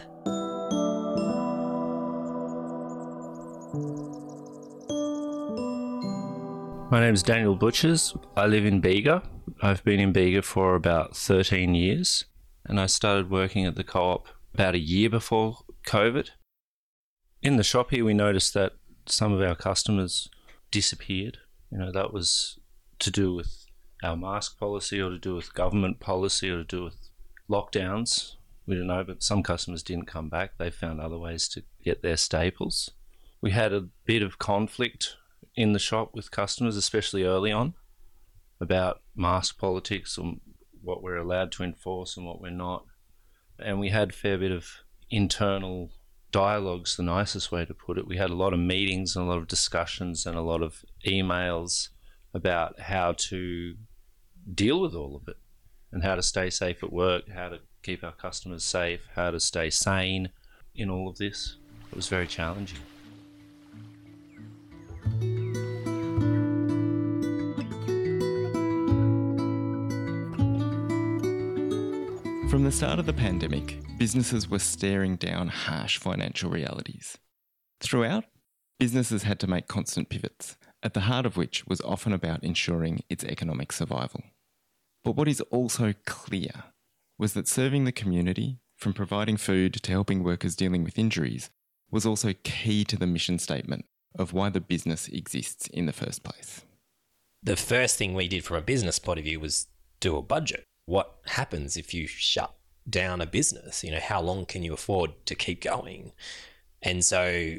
My 6.95 7.01
name 7.01 7.13
is 7.13 7.23
Daniel 7.23 7.57
Butchers. 7.57 8.15
I 8.37 8.45
live 8.45 8.65
in 8.65 8.79
Bega. 8.79 9.21
I've 9.61 9.83
been 9.83 9.99
in 9.99 10.13
Bega 10.13 10.41
for 10.41 10.75
about 10.75 11.13
13 11.13 11.75
years 11.75 12.23
and 12.63 12.79
I 12.79 12.85
started 12.85 13.29
working 13.29 13.65
at 13.65 13.75
the 13.75 13.83
co 13.83 14.11
op 14.11 14.29
about 14.53 14.75
a 14.75 14.79
year 14.79 15.09
before 15.09 15.57
COVID. 15.85 16.29
In 17.41 17.57
the 17.57 17.65
shop 17.65 17.91
here, 17.91 18.05
we 18.05 18.13
noticed 18.13 18.53
that 18.53 18.75
some 19.07 19.33
of 19.33 19.41
our 19.41 19.55
customers 19.55 20.29
disappeared. 20.71 21.39
You 21.69 21.79
know, 21.79 21.91
that 21.91 22.13
was 22.13 22.59
to 22.99 23.11
do 23.11 23.33
with 23.33 23.65
our 24.01 24.15
mask 24.15 24.57
policy 24.57 25.01
or 25.01 25.09
to 25.09 25.19
do 25.19 25.35
with 25.35 25.53
government 25.53 25.99
policy 25.99 26.49
or 26.49 26.59
to 26.59 26.63
do 26.63 26.85
with 26.85 27.09
lockdowns. 27.49 28.35
We 28.65 28.75
don't 28.75 28.87
know, 28.87 29.03
but 29.03 29.21
some 29.21 29.43
customers 29.43 29.83
didn't 29.83 30.05
come 30.07 30.29
back. 30.29 30.57
They 30.57 30.71
found 30.71 31.01
other 31.01 31.17
ways 31.19 31.49
to 31.49 31.63
get 31.83 32.03
their 32.03 32.15
staples. 32.15 32.91
We 33.41 33.51
had 33.51 33.73
a 33.73 33.89
bit 34.05 34.21
of 34.21 34.39
conflict 34.39 35.17
in 35.55 35.73
the 35.73 35.79
shop 35.79 36.11
with 36.13 36.31
customers, 36.31 36.75
especially 36.75 37.23
early 37.23 37.51
on, 37.51 37.73
about 38.59 39.01
mask 39.15 39.57
politics 39.57 40.17
and 40.17 40.41
what 40.81 41.01
we're 41.01 41.17
allowed 41.17 41.51
to 41.53 41.63
enforce 41.63 42.17
and 42.17 42.25
what 42.25 42.41
we're 42.41 42.49
not. 42.49 42.85
And 43.59 43.79
we 43.79 43.89
had 43.89 44.09
a 44.09 44.13
fair 44.13 44.37
bit 44.37 44.51
of 44.51 44.67
internal 45.09 45.91
dialogues, 46.31 46.97
the 46.97 47.03
nicest 47.03 47.51
way 47.51 47.63
to 47.65 47.73
put 47.73 47.97
it. 47.97 48.07
We 48.07 48.17
had 48.17 48.29
a 48.29 48.35
lot 48.35 48.53
of 48.53 48.59
meetings 48.59 49.15
and 49.15 49.25
a 49.25 49.29
lot 49.29 49.37
of 49.37 49.47
discussions 49.47 50.25
and 50.25 50.35
a 50.37 50.41
lot 50.41 50.61
of 50.61 50.83
emails 51.07 51.89
about 52.33 52.79
how 52.81 53.13
to 53.17 53.75
deal 54.53 54.81
with 54.81 54.93
all 54.93 55.15
of 55.15 55.27
it 55.27 55.37
and 55.91 56.03
how 56.03 56.15
to 56.15 56.21
stay 56.21 56.49
safe 56.49 56.83
at 56.83 56.91
work, 56.91 57.29
how 57.29 57.49
to 57.49 57.59
keep 57.81 58.03
our 58.03 58.11
customers 58.11 58.65
safe, 58.65 59.07
how 59.15 59.31
to 59.31 59.39
stay 59.39 59.69
sane 59.69 60.29
in 60.75 60.89
all 60.89 61.07
of 61.07 61.17
this. 61.17 61.55
It 61.89 61.95
was 61.95 62.09
very 62.09 62.27
challenging. 62.27 62.79
From 72.49 72.63
the 72.63 72.71
start 72.71 72.99
of 72.99 73.07
the 73.07 73.11
pandemic, 73.13 73.79
businesses 73.97 74.47
were 74.47 74.59
staring 74.59 75.15
down 75.15 75.47
harsh 75.47 75.97
financial 75.97 76.49
realities. 76.49 77.17
Throughout, 77.81 78.25
businesses 78.79 79.23
had 79.23 79.39
to 79.39 79.47
make 79.47 79.67
constant 79.67 80.09
pivots, 80.09 80.55
at 80.83 80.93
the 80.93 81.01
heart 81.01 81.25
of 81.25 81.37
which 81.37 81.65
was 81.65 81.81
often 81.81 82.13
about 82.13 82.43
ensuring 82.43 83.01
its 83.09 83.23
economic 83.23 83.71
survival. 83.71 84.21
But 85.03 85.15
what 85.15 85.27
is 85.27 85.41
also 85.41 85.93
clear 86.05 86.65
was 87.17 87.33
that 87.33 87.47
serving 87.47 87.85
the 87.85 87.91
community, 87.91 88.59
from 88.77 88.93
providing 88.93 89.37
food 89.37 89.73
to 89.81 89.91
helping 89.91 90.23
workers 90.23 90.55
dealing 90.55 90.83
with 90.83 90.99
injuries, 90.99 91.49
was 91.89 92.05
also 92.05 92.33
key 92.43 92.85
to 92.85 92.95
the 92.95 93.07
mission 93.07 93.39
statement 93.39 93.85
of 94.17 94.33
why 94.33 94.49
the 94.49 94.61
business 94.61 95.07
exists 95.07 95.67
in 95.67 95.87
the 95.87 95.93
first 95.93 96.23
place. 96.23 96.61
The 97.41 97.55
first 97.55 97.97
thing 97.97 98.13
we 98.13 98.27
did 98.27 98.45
from 98.45 98.57
a 98.57 98.61
business 98.61 98.99
point 98.99 99.17
of 99.17 99.25
view 99.25 99.39
was 99.39 99.65
do 99.99 100.15
a 100.15 100.21
budget 100.21 100.63
what 100.85 101.15
happens 101.25 101.77
if 101.77 101.93
you 101.93 102.07
shut 102.07 102.53
down 102.89 103.21
a 103.21 103.25
business? 103.25 103.83
You 103.83 103.91
know, 103.91 103.99
how 103.99 104.21
long 104.21 104.45
can 104.45 104.63
you 104.63 104.73
afford 104.73 105.11
to 105.25 105.35
keep 105.35 105.61
going? 105.61 106.11
And 106.81 107.03
so 107.03 107.57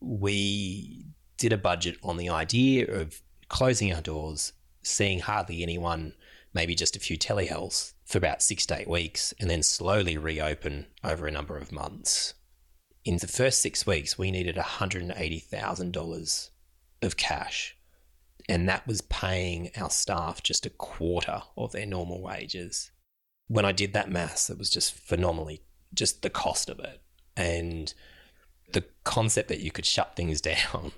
we 0.00 1.06
did 1.36 1.52
a 1.52 1.58
budget 1.58 1.96
on 2.02 2.16
the 2.16 2.28
idea 2.28 2.86
of 2.86 3.20
closing 3.48 3.92
our 3.92 4.00
doors, 4.00 4.52
seeing 4.82 5.20
hardly 5.20 5.62
anyone, 5.62 6.14
maybe 6.54 6.74
just 6.74 6.96
a 6.96 7.00
few 7.00 7.18
telehealths 7.18 7.92
for 8.04 8.18
about 8.18 8.42
six 8.42 8.66
to 8.66 8.78
eight 8.80 8.88
weeks, 8.88 9.34
and 9.40 9.50
then 9.50 9.62
slowly 9.62 10.16
reopen 10.16 10.86
over 11.04 11.26
a 11.26 11.32
number 11.32 11.56
of 11.56 11.72
months. 11.72 12.34
In 13.04 13.18
the 13.18 13.26
first 13.26 13.60
six 13.60 13.86
weeks, 13.86 14.18
we 14.18 14.30
needed 14.30 14.56
$180,000 14.56 16.50
of 17.00 17.16
cash 17.16 17.77
and 18.48 18.68
that 18.68 18.86
was 18.86 19.02
paying 19.02 19.70
our 19.76 19.90
staff 19.90 20.42
just 20.42 20.64
a 20.64 20.70
quarter 20.70 21.42
of 21.56 21.72
their 21.72 21.86
normal 21.86 22.22
wages. 22.22 22.90
When 23.46 23.64
I 23.64 23.72
did 23.72 23.92
that 23.92 24.10
maths, 24.10 24.48
it 24.48 24.58
was 24.58 24.70
just 24.70 24.94
phenomenally 24.94 25.62
just 25.92 26.22
the 26.22 26.30
cost 26.30 26.70
of 26.70 26.78
it. 26.78 27.02
And 27.36 27.92
the 28.72 28.84
concept 29.04 29.48
that 29.48 29.60
you 29.60 29.70
could 29.70 29.86
shut 29.86 30.16
things 30.16 30.40
down 30.42 30.92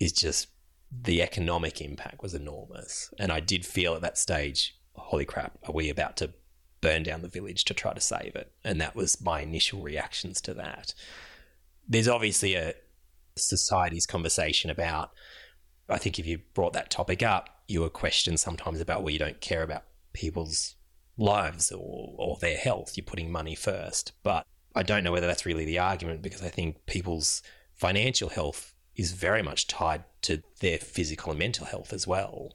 is 0.00 0.12
just 0.12 0.48
the 0.90 1.22
economic 1.22 1.80
impact 1.80 2.22
was 2.22 2.34
enormous. 2.34 3.12
And 3.18 3.30
I 3.30 3.40
did 3.40 3.64
feel 3.64 3.94
at 3.94 4.02
that 4.02 4.18
stage, 4.18 4.76
holy 4.94 5.24
crap, 5.24 5.58
are 5.66 5.72
we 5.72 5.88
about 5.88 6.16
to 6.18 6.32
burn 6.80 7.02
down 7.02 7.22
the 7.22 7.28
village 7.28 7.64
to 7.64 7.74
try 7.74 7.94
to 7.94 8.00
save 8.00 8.34
it? 8.34 8.52
And 8.64 8.80
that 8.80 8.94
was 8.94 9.20
my 9.20 9.40
initial 9.40 9.80
reactions 9.80 10.40
to 10.42 10.54
that. 10.54 10.94
There's 11.88 12.08
obviously 12.08 12.54
a 12.54 12.74
society's 13.36 14.06
conversation 14.06 14.70
about 14.70 15.10
I 15.88 15.98
think 15.98 16.18
if 16.18 16.26
you 16.26 16.40
brought 16.54 16.72
that 16.72 16.90
topic 16.90 17.22
up, 17.22 17.62
you 17.68 17.80
were 17.80 17.90
questioned 17.90 18.40
sometimes 18.40 18.80
about 18.80 19.02
well, 19.02 19.12
you 19.12 19.18
don't 19.18 19.40
care 19.40 19.62
about 19.62 19.84
people's 20.12 20.76
lives 21.16 21.70
or, 21.70 22.14
or 22.18 22.36
their 22.40 22.56
health. 22.56 22.96
You're 22.96 23.04
putting 23.04 23.30
money 23.30 23.54
first. 23.54 24.12
But 24.22 24.46
I 24.74 24.82
don't 24.82 25.04
know 25.04 25.12
whether 25.12 25.26
that's 25.26 25.46
really 25.46 25.64
the 25.64 25.78
argument 25.78 26.22
because 26.22 26.42
I 26.42 26.48
think 26.48 26.86
people's 26.86 27.42
financial 27.74 28.28
health 28.28 28.74
is 28.96 29.12
very 29.12 29.42
much 29.42 29.66
tied 29.66 30.04
to 30.22 30.42
their 30.60 30.78
physical 30.78 31.30
and 31.30 31.38
mental 31.38 31.66
health 31.66 31.92
as 31.92 32.06
well. 32.06 32.52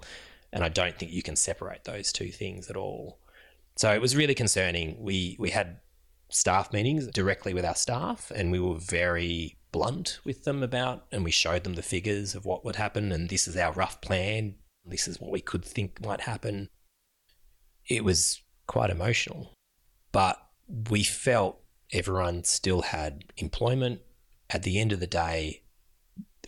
And 0.51 0.63
I 0.63 0.69
don't 0.69 0.98
think 0.98 1.12
you 1.12 1.21
can 1.21 1.36
separate 1.36 1.83
those 1.83 2.12
two 2.12 2.29
things 2.29 2.69
at 2.69 2.75
all. 2.75 3.19
So 3.75 3.93
it 3.93 4.01
was 4.01 4.15
really 4.15 4.36
concerning. 4.36 4.98
We 5.00 5.36
we 5.39 5.51
had 5.51 5.77
staff 6.29 6.74
meetings 6.74 7.07
directly 7.07 7.53
with 7.53 7.65
our 7.65 7.75
staff 7.75 8.31
and 8.36 8.51
we 8.51 8.59
were 8.59 8.77
very 8.77 9.57
blunt 9.72 10.20
with 10.24 10.44
them 10.44 10.64
about, 10.64 11.06
and 11.12 11.24
we 11.24 11.32
showed 11.32 11.64
them 11.64 11.74
the 11.74 11.82
figures 11.82 12.36
of 12.36 12.46
what 12.46 12.66
would 12.66 12.76
happen, 12.76 13.12
and 13.12 13.30
this 13.30 13.48
is 13.48 13.56
our 13.58 13.72
rough 13.74 14.02
plan. 14.02 14.56
This 14.86 15.08
is 15.08 15.20
what 15.20 15.32
we 15.32 15.42
could 15.42 15.64
think 15.64 16.04
might 16.04 16.22
happen. 16.22 16.70
It 17.88 18.04
was 18.04 18.42
quite 18.68 18.90
emotional, 18.90 19.54
but 20.12 20.38
we 20.90 21.04
felt 21.04 21.60
everyone 21.92 22.44
still 22.44 22.82
had 22.82 23.26
employment. 23.38 24.02
At 24.50 24.64
the 24.64 24.80
end 24.80 24.92
of 24.92 25.00
the 25.00 25.08
day, 25.08 25.64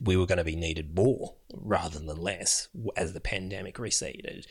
we 0.01 0.17
were 0.17 0.25
going 0.25 0.37
to 0.37 0.43
be 0.43 0.55
needed 0.55 0.95
more 0.95 1.35
rather 1.53 1.99
than 1.99 2.21
less 2.21 2.67
as 2.95 3.13
the 3.13 3.19
pandemic 3.19 3.77
receded. 3.77 4.47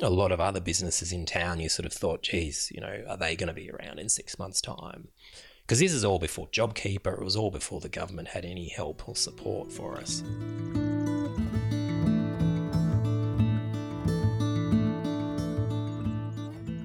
A 0.00 0.10
lot 0.10 0.30
of 0.30 0.40
other 0.40 0.60
businesses 0.60 1.12
in 1.12 1.26
town, 1.26 1.58
you 1.58 1.68
sort 1.68 1.86
of 1.86 1.92
thought, 1.92 2.22
geez, 2.22 2.70
you 2.72 2.80
know, 2.80 3.04
are 3.08 3.16
they 3.16 3.34
going 3.34 3.48
to 3.48 3.54
be 3.54 3.70
around 3.70 3.98
in 3.98 4.08
six 4.08 4.38
months' 4.38 4.60
time? 4.60 5.08
Because 5.68 5.80
this 5.80 5.92
is 5.92 6.02
all 6.02 6.18
before 6.18 6.46
JobKeeper, 6.46 7.12
it 7.12 7.22
was 7.22 7.36
all 7.36 7.50
before 7.50 7.78
the 7.78 7.90
government 7.90 8.28
had 8.28 8.46
any 8.46 8.68
help 8.68 9.06
or 9.06 9.14
support 9.14 9.70
for 9.70 9.98
us. 9.98 10.22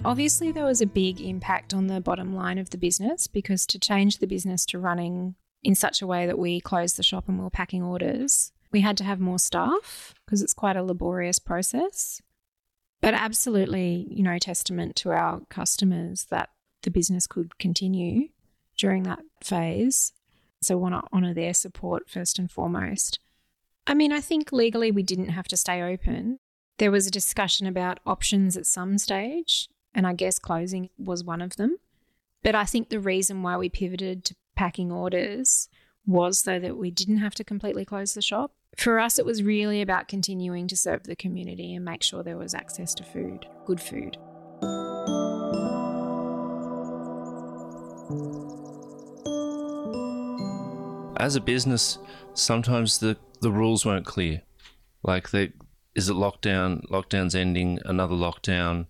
Obviously, 0.04 0.52
there 0.52 0.66
was 0.66 0.82
a 0.82 0.86
big 0.86 1.22
impact 1.22 1.74
on 1.74 1.88
the 1.88 2.02
bottom 2.02 2.36
line 2.36 2.58
of 2.58 2.72
the 2.72 2.78
business 2.78 3.26
because 3.26 3.66
to 3.68 3.80
change 3.80 4.18
the 4.18 4.28
business 4.28 4.66
to 4.66 4.78
running 4.78 5.36
in 5.64 5.76
such 5.76 6.02
a 6.02 6.08
way 6.08 6.26
that 6.26 6.38
we 6.38 6.60
closed 6.60 6.98
the 6.98 7.04
shop 7.04 7.30
and 7.30 7.38
we 7.38 7.46
were 7.46 7.50
packing 7.50 7.84
orders, 7.84 8.52
we 8.74 8.82
had 8.82 8.98
to 8.98 9.06
have 9.06 9.22
more 9.22 9.40
staff 9.40 10.14
because 10.26 10.42
it's 10.42 10.54
quite 10.54 10.76
a 10.76 10.84
laborious 10.84 11.40
process. 11.40 12.22
But 13.00 13.14
absolutely, 13.14 14.08
you 14.10 14.24
know, 14.24 14.38
testament 14.40 14.98
to 14.98 15.12
our 15.12 15.40
customers 15.50 16.26
that 16.32 16.50
the 16.82 16.92
business 16.92 17.28
could 17.28 17.58
continue 17.58 18.28
during 18.84 19.04
that 19.04 19.24
phase. 19.42 20.12
So, 20.62 20.78
want 20.78 20.94
to 20.94 21.16
honour 21.16 21.34
their 21.34 21.54
support 21.54 22.10
first 22.10 22.38
and 22.38 22.52
foremost. 22.52 23.18
I 23.88 23.94
mean, 23.94 24.12
I 24.12 24.20
think 24.20 24.52
legally 24.52 24.92
we 24.92 25.04
didn't 25.04 25.30
have 25.30 25.48
to 25.48 25.58
stay 25.58 25.82
open. 25.82 26.40
There 26.80 26.92
was 26.92 27.08
a 27.08 27.12
discussion 27.12 27.66
about 27.66 28.02
options 28.06 28.58
at 28.58 28.66
some 28.66 28.98
stage, 28.98 29.70
and 29.96 30.06
I 30.06 30.12
guess 30.12 30.38
closing 30.38 30.90
was 30.98 31.24
one 31.24 31.42
of 31.42 31.56
them. 31.56 31.78
But 32.44 32.56
I 32.56 32.66
think 32.66 32.90
the 32.90 33.00
reason 33.00 33.42
why 33.42 33.56
we 33.56 33.70
pivoted 33.70 34.26
to 34.26 34.36
packing 34.58 34.92
orders 34.92 35.70
was 36.06 36.40
so 36.40 36.60
that 36.60 36.76
we 36.76 36.92
didn't 36.92 37.20
have 37.20 37.36
to 37.36 37.46
completely 37.46 37.86
close 37.86 38.14
the 38.14 38.22
shop. 38.22 38.52
For 38.76 39.00
us, 39.00 39.18
it 39.18 39.26
was 39.26 39.44
really 39.44 39.82
about 39.82 40.10
continuing 40.10 40.68
to 40.68 40.76
serve 40.76 41.04
the 41.04 41.16
community 41.16 41.74
and 41.74 41.86
make 41.86 42.04
sure 42.04 42.22
there 42.22 42.38
was 42.38 42.54
access 42.54 42.94
to 42.96 43.04
food, 43.06 43.46
good 43.66 43.80
food. 43.80 44.18
As 51.24 51.38
a 51.38 51.42
business, 51.42 52.00
sometimes 52.34 52.98
the, 52.98 53.16
the 53.40 53.50
rules 53.50 53.86
weren't 53.86 54.06
clear. 54.06 54.42
Like, 55.04 55.34
is 55.34 56.10
it 56.10 56.16
lockdown? 56.16 56.86
Lockdown's 56.90 57.34
ending, 57.34 57.80
another 57.86 58.14
lockdown. 58.14 58.88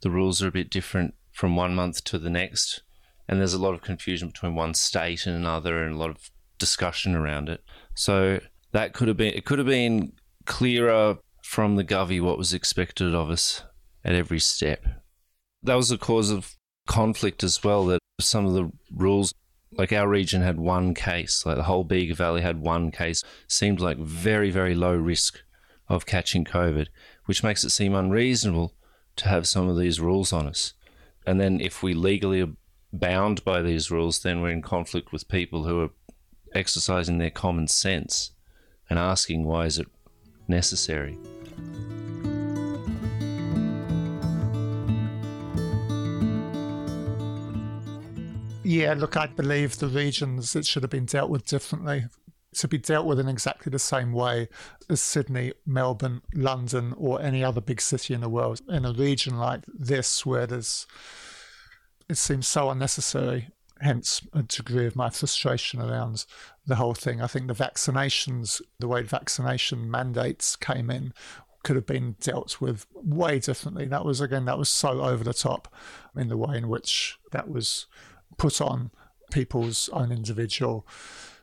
The 0.00 0.10
rules 0.10 0.42
are 0.42 0.48
a 0.48 0.52
bit 0.52 0.70
different 0.70 1.14
from 1.30 1.54
one 1.54 1.76
month 1.76 2.02
to 2.04 2.18
the 2.18 2.30
next. 2.30 2.82
And 3.28 3.38
there's 3.38 3.54
a 3.54 3.62
lot 3.62 3.74
of 3.74 3.82
confusion 3.82 4.28
between 4.28 4.56
one 4.56 4.74
state 4.74 5.24
and 5.24 5.36
another 5.36 5.84
and 5.84 5.94
a 5.94 5.98
lot 5.98 6.10
of 6.10 6.30
discussion 6.58 7.14
around 7.14 7.48
it. 7.48 7.62
So 7.94 8.40
that 8.72 8.92
could 8.92 9.06
have 9.06 9.16
been, 9.16 9.34
it 9.34 9.44
could 9.44 9.58
have 9.58 9.68
been 9.68 10.14
clearer 10.46 11.18
from 11.44 11.76
the 11.76 11.84
Govy 11.84 12.20
what 12.20 12.38
was 12.38 12.52
expected 12.52 13.14
of 13.14 13.30
us 13.30 13.62
at 14.04 14.16
every 14.16 14.40
step. 14.40 14.84
That 15.62 15.76
was 15.76 15.92
a 15.92 15.98
cause 15.98 16.30
of 16.30 16.56
conflict 16.88 17.44
as 17.44 17.62
well, 17.62 17.86
that 17.86 18.00
some 18.18 18.46
of 18.46 18.54
the 18.54 18.68
rules, 18.92 19.32
like 19.72 19.92
our 19.92 20.08
region 20.08 20.42
had 20.42 20.58
one 20.58 20.94
case, 20.94 21.44
like 21.44 21.56
the 21.56 21.64
whole 21.64 21.84
Bega 21.84 22.14
Valley 22.14 22.40
had 22.40 22.60
one 22.60 22.90
case, 22.90 23.22
seemed 23.46 23.80
like 23.80 23.98
very, 23.98 24.50
very 24.50 24.74
low 24.74 24.94
risk 24.94 25.40
of 25.88 26.06
catching 26.06 26.44
COVID, 26.44 26.88
which 27.26 27.42
makes 27.42 27.64
it 27.64 27.70
seem 27.70 27.94
unreasonable 27.94 28.74
to 29.16 29.28
have 29.28 29.48
some 29.48 29.68
of 29.68 29.78
these 29.78 30.00
rules 30.00 30.32
on 30.32 30.46
us. 30.46 30.74
And 31.26 31.40
then 31.40 31.60
if 31.60 31.82
we 31.82 31.92
legally 31.94 32.42
are 32.42 32.52
bound 32.92 33.44
by 33.44 33.62
these 33.62 33.90
rules, 33.90 34.20
then 34.20 34.40
we're 34.40 34.50
in 34.50 34.62
conflict 34.62 35.12
with 35.12 35.28
people 35.28 35.64
who 35.64 35.82
are 35.82 35.90
exercising 36.54 37.18
their 37.18 37.30
common 37.30 37.68
sense 37.68 38.32
and 38.88 38.98
asking 38.98 39.44
why 39.44 39.66
is 39.66 39.78
it 39.78 39.88
necessary. 40.46 41.18
Yeah, 48.68 48.92
look, 48.92 49.16
I 49.16 49.28
believe 49.28 49.78
the 49.78 49.86
regions, 49.86 50.54
it 50.54 50.66
should 50.66 50.82
have 50.82 50.90
been 50.90 51.06
dealt 51.06 51.30
with 51.30 51.46
differently. 51.46 52.04
To 52.56 52.68
be 52.68 52.76
dealt 52.76 53.06
with 53.06 53.18
in 53.18 53.26
exactly 53.26 53.70
the 53.70 53.78
same 53.78 54.12
way 54.12 54.50
as 54.90 55.00
Sydney, 55.00 55.54
Melbourne, 55.64 56.20
London, 56.34 56.92
or 56.98 57.18
any 57.22 57.42
other 57.42 57.62
big 57.62 57.80
city 57.80 58.12
in 58.12 58.20
the 58.20 58.28
world. 58.28 58.60
In 58.68 58.84
a 58.84 58.92
region 58.92 59.38
like 59.38 59.64
this, 59.66 60.26
where 60.26 60.46
there's, 60.46 60.86
it 62.10 62.18
seems 62.18 62.46
so 62.46 62.68
unnecessary, 62.68 63.48
hence 63.80 64.20
a 64.34 64.42
degree 64.42 64.84
of 64.84 64.94
my 64.94 65.08
frustration 65.08 65.80
around 65.80 66.26
the 66.66 66.74
whole 66.74 66.92
thing. 66.92 67.22
I 67.22 67.26
think 67.26 67.46
the 67.46 67.54
vaccinations, 67.54 68.60
the 68.80 68.88
way 68.88 69.00
vaccination 69.00 69.90
mandates 69.90 70.56
came 70.56 70.90
in, 70.90 71.14
could 71.62 71.76
have 71.76 71.86
been 71.86 72.16
dealt 72.20 72.60
with 72.60 72.86
way 72.92 73.38
differently. 73.38 73.86
That 73.86 74.04
was, 74.04 74.20
again, 74.20 74.44
that 74.44 74.58
was 74.58 74.68
so 74.68 75.00
over 75.00 75.24
the 75.24 75.32
top 75.32 75.74
in 76.14 76.28
the 76.28 76.36
way 76.36 76.58
in 76.58 76.68
which 76.68 77.18
that 77.32 77.48
was 77.48 77.86
put 78.38 78.60
on 78.60 78.90
people's 79.30 79.90
own 79.90 80.10
individual 80.10 80.86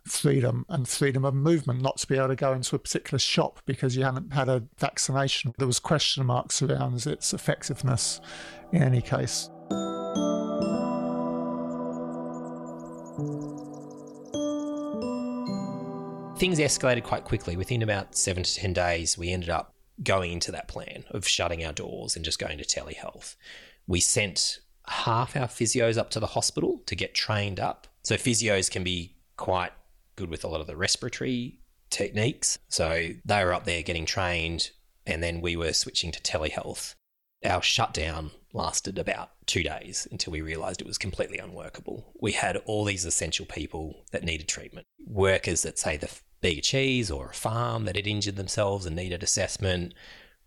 freedom 0.05 0.65
and 0.69 0.87
freedom 0.87 1.25
of 1.25 1.33
movement, 1.33 1.81
not 1.81 1.97
to 1.97 2.07
be 2.07 2.15
able 2.15 2.29
to 2.29 2.35
go 2.35 2.53
into 2.53 2.75
a 2.75 2.79
particular 2.79 3.19
shop 3.19 3.59
because 3.65 3.95
you 3.95 4.03
hadn't 4.03 4.33
had 4.33 4.47
a 4.47 4.63
vaccination. 4.77 5.53
There 5.57 5.67
was 5.67 5.79
question 5.79 6.25
marks 6.25 6.61
around 6.61 7.05
its 7.05 7.33
effectiveness 7.33 8.21
in 8.71 8.83
any 8.83 9.01
case. 9.01 9.49
Things 16.37 16.59
escalated 16.59 17.03
quite 17.03 17.23
quickly. 17.23 17.55
Within 17.55 17.81
about 17.81 18.15
seven 18.15 18.43
to 18.43 18.55
10 18.55 18.73
days, 18.73 19.17
we 19.17 19.31
ended 19.31 19.49
up 19.49 19.73
going 20.03 20.33
into 20.33 20.51
that 20.51 20.67
plan 20.67 21.05
of 21.11 21.27
shutting 21.27 21.63
our 21.63 21.73
doors 21.73 22.15
and 22.15 22.25
just 22.25 22.39
going 22.39 22.57
to 22.57 22.65
telehealth. 22.65 23.35
We 23.87 24.01
sent 24.01 24.59
half 24.87 25.35
our 25.35 25.47
physios 25.47 25.97
up 25.97 26.09
to 26.11 26.19
the 26.19 26.27
hospital 26.27 26.81
to 26.85 26.95
get 26.95 27.13
trained 27.13 27.59
up. 27.59 27.87
So 28.03 28.15
physios 28.15 28.69
can 28.69 28.83
be 28.83 29.15
quite 29.37 29.71
good 30.15 30.29
with 30.29 30.43
a 30.43 30.47
lot 30.47 30.61
of 30.61 30.67
the 30.67 30.77
respiratory 30.77 31.59
techniques. 31.89 32.57
So 32.69 33.09
they 33.23 33.43
were 33.43 33.53
up 33.53 33.65
there 33.65 33.81
getting 33.81 34.05
trained, 34.05 34.71
and 35.05 35.21
then 35.21 35.41
we 35.41 35.55
were 35.55 35.73
switching 35.73 36.11
to 36.11 36.21
telehealth. 36.21 36.95
Our 37.43 37.61
shutdown 37.61 38.31
lasted 38.53 38.97
about 38.97 39.31
two 39.45 39.61
days 39.61 40.07
until 40.11 40.31
we 40.31 40.41
realised 40.41 40.81
it 40.81 40.87
was 40.87 40.97
completely 40.97 41.37
unworkable. 41.37 42.13
We 42.19 42.31
had 42.31 42.57
all 42.65 42.85
these 42.85 43.05
essential 43.05 43.45
people 43.45 44.03
that 44.11 44.23
needed 44.23 44.47
treatment, 44.47 44.87
workers 45.05 45.61
that 45.63 45.77
say 45.77 45.97
the 45.97 46.09
Bega 46.41 46.61
Cheese 46.61 47.11
or 47.11 47.29
a 47.29 47.33
farm 47.33 47.85
that 47.85 47.95
had 47.95 48.07
injured 48.07 48.35
themselves 48.35 48.85
and 48.85 48.95
needed 48.95 49.23
assessment. 49.23 49.93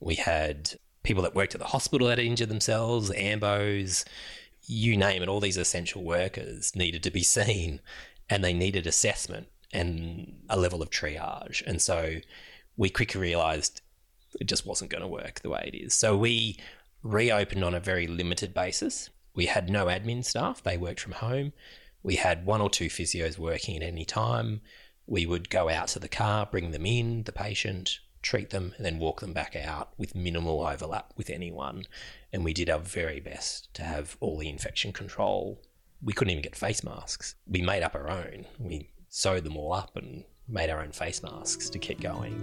We 0.00 0.14
had 0.16 0.75
people 1.09 1.23
that 1.23 1.35
worked 1.35 1.55
at 1.55 1.61
the 1.61 1.67
hospital 1.67 2.07
that 2.07 2.19
injured 2.19 2.50
themselves, 2.50 3.11
AMBOs, 3.11 4.05
you 4.67 4.95
name 4.95 5.23
it, 5.23 5.29
all 5.29 5.41
these 5.41 5.57
essential 5.57 6.05
workers 6.05 6.77
needed 6.77 7.03
to 7.03 7.11
be 7.11 7.23
seen 7.38 7.81
and 8.29 8.45
they 8.45 8.53
needed 8.53 8.87
assessment 8.87 9.49
and 9.73 10.35
a 10.50 10.59
level 10.59 10.83
of 10.83 10.91
triage. 10.91 11.66
And 11.66 11.81
so 11.81 12.16
we 12.77 12.90
quickly 12.90 13.23
realized 13.23 13.81
it 14.38 14.44
just 14.44 14.66
wasn't 14.66 14.90
going 14.90 15.01
to 15.01 15.09
work 15.09 15.40
the 15.40 15.49
way 15.49 15.71
it 15.73 15.77
is. 15.77 15.94
So 15.94 16.14
we 16.14 16.59
reopened 17.03 17.64
on 17.64 17.75
a 17.75 17.81
very 17.81 18.07
limited 18.07 18.53
basis. 18.53 19.09
We 19.35 19.47
had 19.47 19.71
no 19.71 19.87
admin 19.87 20.23
staff, 20.23 20.62
they 20.62 20.77
worked 20.77 21.01
from 21.01 21.12
home. 21.12 21.55
We 22.03 22.16
had 22.16 22.44
one 22.44 22.61
or 22.61 22.68
two 22.68 22.88
physios 22.88 23.38
working 23.38 23.77
at 23.77 23.83
any 23.83 24.05
time. 24.05 24.61
We 25.07 25.25
would 25.25 25.49
go 25.49 25.71
out 25.71 25.88
to 25.88 25.99
the 25.99 26.09
car, 26.09 26.44
bring 26.44 26.71
them 26.71 26.85
in, 26.85 27.23
the 27.23 27.33
patient, 27.33 27.99
treat 28.29 28.51
them, 28.51 28.75
and 28.77 28.85
then 28.85 28.99
walk 28.99 29.23
them 29.23 29.33
back 29.33 29.57
out 29.57 29.88
with 29.97 30.14
minimal 30.14 30.61
overlap 30.61 31.14
with 31.17 31.31
anyone. 31.31 31.85
And 32.31 32.45
we 32.45 32.53
did 32.53 32.69
our 32.69 32.79
very 32.79 33.21
best 33.21 33.73
to 33.73 33.83
have 33.83 34.19
all 34.21 34.37
the 34.37 34.51
infection 34.51 34.93
control. 34.93 35.62
We 36.03 36.12
couldn't 36.12 36.33
even 36.33 36.43
get 36.43 36.55
face 36.55 36.85
masks. 36.85 37.37
We 37.47 37.62
made 37.62 37.83
up 37.83 37.95
our 37.95 38.11
own. 38.11 38.45
We 38.59 38.91
sewed 39.09 39.45
them 39.45 39.57
all 39.57 39.73
up 39.73 39.97
and 39.97 40.25
made 40.47 40.69
our 40.69 40.83
own 40.83 40.93
face 40.93 41.23
masks 41.23 41.71
to 41.71 41.79
keep 41.79 42.03
going. 42.03 42.37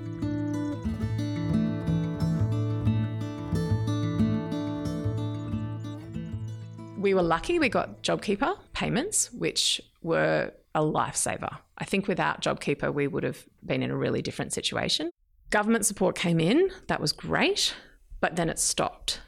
We 6.98 7.14
were 7.14 7.22
lucky 7.22 7.60
we 7.60 7.70
got 7.70 8.02
JobKeeper 8.02 8.58
payments, 8.74 9.32
which 9.32 9.80
were 10.02 10.52
a 10.74 10.82
lifesaver. 10.82 11.60
I 11.78 11.86
think 11.86 12.08
without 12.08 12.42
JobKeeper, 12.42 12.92
we 12.92 13.06
would 13.06 13.22
have 13.22 13.46
been 13.64 13.84
in 13.84 13.92
a 13.92 13.96
really 13.96 14.24
different 14.24 14.52
situation. 14.52 15.12
Government 15.50 15.86
support 15.86 16.16
came 16.16 16.40
in, 16.40 16.70
that 16.88 17.00
was 17.00 17.12
great, 17.12 17.76
but 18.20 18.36
then 18.36 18.50
it 18.50 18.60
stopped. 18.60 19.22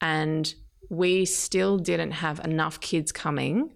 And 0.00 0.52
we 0.90 1.24
still 1.24 1.78
didn't 1.78 2.10
have 2.12 2.40
enough 2.44 2.80
kids 2.80 3.12
coming 3.12 3.72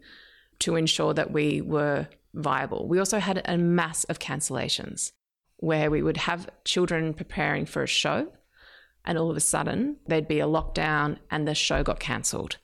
to 0.59 0.77
ensure 0.77 1.15
that 1.15 1.31
we 1.31 1.61
were 1.61 2.09
viable. 2.35 2.89
We 2.89 2.99
also 2.99 3.19
had 3.19 3.43
a 3.45 3.57
mass 3.57 4.05
of 4.05 4.19
cancellations 4.19 5.13
where 5.59 5.91
we 5.91 6.03
would 6.03 6.19
have 6.19 6.51
children 6.65 7.15
preparing 7.15 7.65
for 7.65 7.83
a 7.83 7.87
show 7.87 8.29
and 9.07 9.17
all 9.17 9.31
of 9.31 9.37
a 9.37 9.41
sudden 9.41 9.97
there'd 10.07 10.29
be 10.29 10.41
a 10.41 10.47
lockdown 10.47 11.19
and 11.31 11.47
the 11.47 11.55
show 11.55 11.83
got 11.83 12.01
cancelled. 12.01 12.59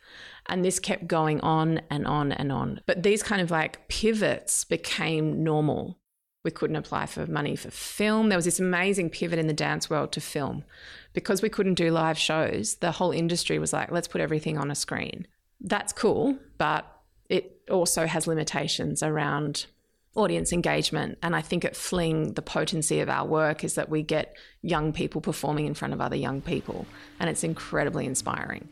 And 0.46 0.64
this 0.64 0.80
kept 0.80 1.06
going 1.06 1.40
on 1.40 1.80
and 1.88 2.06
on 2.06 2.32
and 2.32 2.50
on. 2.50 2.80
But 2.86 3.04
these 3.04 3.22
kind 3.22 3.40
of 3.40 3.50
like 3.50 3.88
pivots 3.88 4.64
became 4.64 5.44
normal. 5.44 6.00
We 6.44 6.50
couldn't 6.50 6.76
apply 6.76 7.06
for 7.06 7.26
money 7.26 7.54
for 7.54 7.70
film. 7.70 8.28
There 8.28 8.38
was 8.38 8.44
this 8.44 8.58
amazing 8.58 9.10
pivot 9.10 9.38
in 9.38 9.46
the 9.46 9.52
dance 9.52 9.88
world 9.88 10.12
to 10.12 10.20
film. 10.20 10.64
Because 11.12 11.42
we 11.42 11.48
couldn't 11.48 11.74
do 11.74 11.90
live 11.90 12.18
shows, 12.18 12.76
the 12.76 12.90
whole 12.90 13.12
industry 13.12 13.58
was 13.58 13.72
like, 13.72 13.92
let's 13.92 14.08
put 14.08 14.20
everything 14.20 14.58
on 14.58 14.70
a 14.70 14.74
screen. 14.74 15.26
That's 15.60 15.92
cool, 15.92 16.36
but 16.58 16.84
it 17.28 17.60
also 17.70 18.06
has 18.06 18.26
limitations 18.26 19.02
around 19.02 19.66
audience 20.14 20.52
engagement. 20.52 21.18
And 21.22 21.34
I 21.36 21.40
think 21.40 21.64
at 21.64 21.76
Fling, 21.76 22.34
the 22.34 22.42
potency 22.42 23.00
of 23.00 23.08
our 23.08 23.26
work 23.26 23.62
is 23.62 23.74
that 23.74 23.88
we 23.88 24.02
get 24.02 24.36
young 24.60 24.92
people 24.92 25.20
performing 25.20 25.66
in 25.66 25.74
front 25.74 25.94
of 25.94 26.00
other 26.00 26.16
young 26.16 26.40
people. 26.40 26.86
And 27.20 27.30
it's 27.30 27.44
incredibly 27.44 28.04
inspiring. 28.04 28.68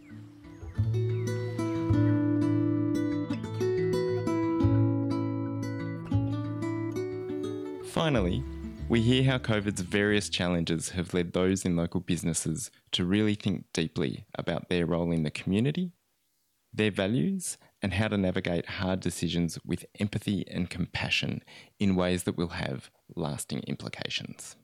Finally, 8.01 8.43
we 8.89 9.03
hear 9.03 9.23
how 9.25 9.37
COVID's 9.37 9.83
various 9.83 10.31
challenges 10.31 10.89
have 10.89 11.13
led 11.13 11.35
those 11.35 11.67
in 11.67 11.77
local 11.77 12.01
businesses 12.01 12.71
to 12.93 13.05
really 13.05 13.35
think 13.35 13.67
deeply 13.75 14.25
about 14.37 14.71
their 14.71 14.87
role 14.87 15.13
in 15.13 15.23
the 15.23 15.31
community, 15.31 15.93
their 16.73 16.91
values, 16.91 17.59
and 17.83 17.93
how 17.93 18.09
to 18.09 18.17
navigate 18.17 18.65
hard 18.65 19.01
decisions 19.01 19.59
with 19.67 19.85
empathy 19.99 20.47
and 20.49 20.71
compassion 20.71 21.43
in 21.79 21.95
ways 21.95 22.23
that 22.23 22.39
will 22.39 22.49
have 22.49 22.91
lasting 23.17 23.63
implications. 23.67 24.57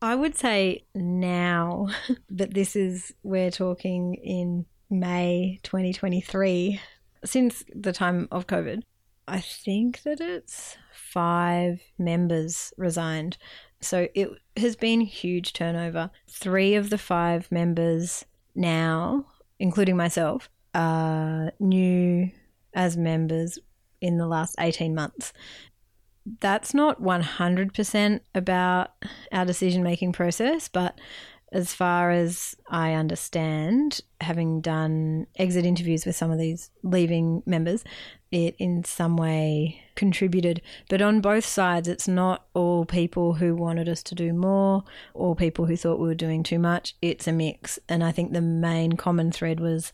I 0.00 0.14
would 0.14 0.34
say 0.34 0.86
now, 0.94 1.88
but 2.30 2.54
this 2.54 2.74
is, 2.74 3.12
we're 3.22 3.50
talking 3.50 4.14
in 4.14 4.64
May 4.88 5.60
2023, 5.62 6.80
since 7.22 7.64
the 7.74 7.92
time 7.92 8.28
of 8.30 8.46
COVID, 8.46 8.82
I 9.28 9.40
think 9.40 10.02
that 10.02 10.20
it's 10.20 10.76
five 10.92 11.80
members 11.98 12.72
resigned. 12.76 13.38
So 13.80 14.08
it 14.14 14.30
has 14.56 14.76
been 14.76 15.00
huge 15.00 15.52
turnover. 15.52 16.10
Three 16.28 16.74
of 16.74 16.90
the 16.90 16.98
five 16.98 17.50
members 17.50 18.24
now, 18.54 19.26
including 19.58 19.96
myself, 19.96 20.48
are 20.74 21.52
new 21.60 22.30
as 22.74 22.96
members 22.96 23.58
in 24.00 24.18
the 24.18 24.26
last 24.26 24.56
18 24.58 24.94
months. 24.94 25.32
That's 26.40 26.72
not 26.72 27.02
100% 27.02 28.20
about 28.34 28.90
our 29.32 29.44
decision 29.44 29.82
making 29.82 30.12
process, 30.12 30.68
but 30.68 30.98
as 31.52 31.74
far 31.74 32.10
as 32.10 32.56
I 32.68 32.94
understand, 32.94 34.00
having 34.20 34.62
done 34.62 35.26
exit 35.36 35.66
interviews 35.66 36.06
with 36.06 36.16
some 36.16 36.30
of 36.30 36.38
these 36.38 36.70
leaving 36.82 37.42
members, 37.44 37.84
it 38.30 38.56
in 38.58 38.84
some 38.84 39.18
way 39.18 39.82
contributed. 39.94 40.62
But 40.88 41.02
on 41.02 41.20
both 41.20 41.44
sides, 41.44 41.88
it's 41.88 42.08
not 42.08 42.46
all 42.54 42.86
people 42.86 43.34
who 43.34 43.54
wanted 43.54 43.88
us 43.88 44.02
to 44.04 44.14
do 44.14 44.32
more 44.32 44.84
or 45.12 45.36
people 45.36 45.66
who 45.66 45.76
thought 45.76 46.00
we 46.00 46.08
were 46.08 46.14
doing 46.14 46.42
too 46.42 46.58
much. 46.58 46.96
It's 47.02 47.28
a 47.28 47.32
mix. 47.32 47.78
And 47.86 48.02
I 48.02 48.12
think 48.12 48.32
the 48.32 48.40
main 48.40 48.92
common 48.92 49.30
thread 49.30 49.60
was 49.60 49.92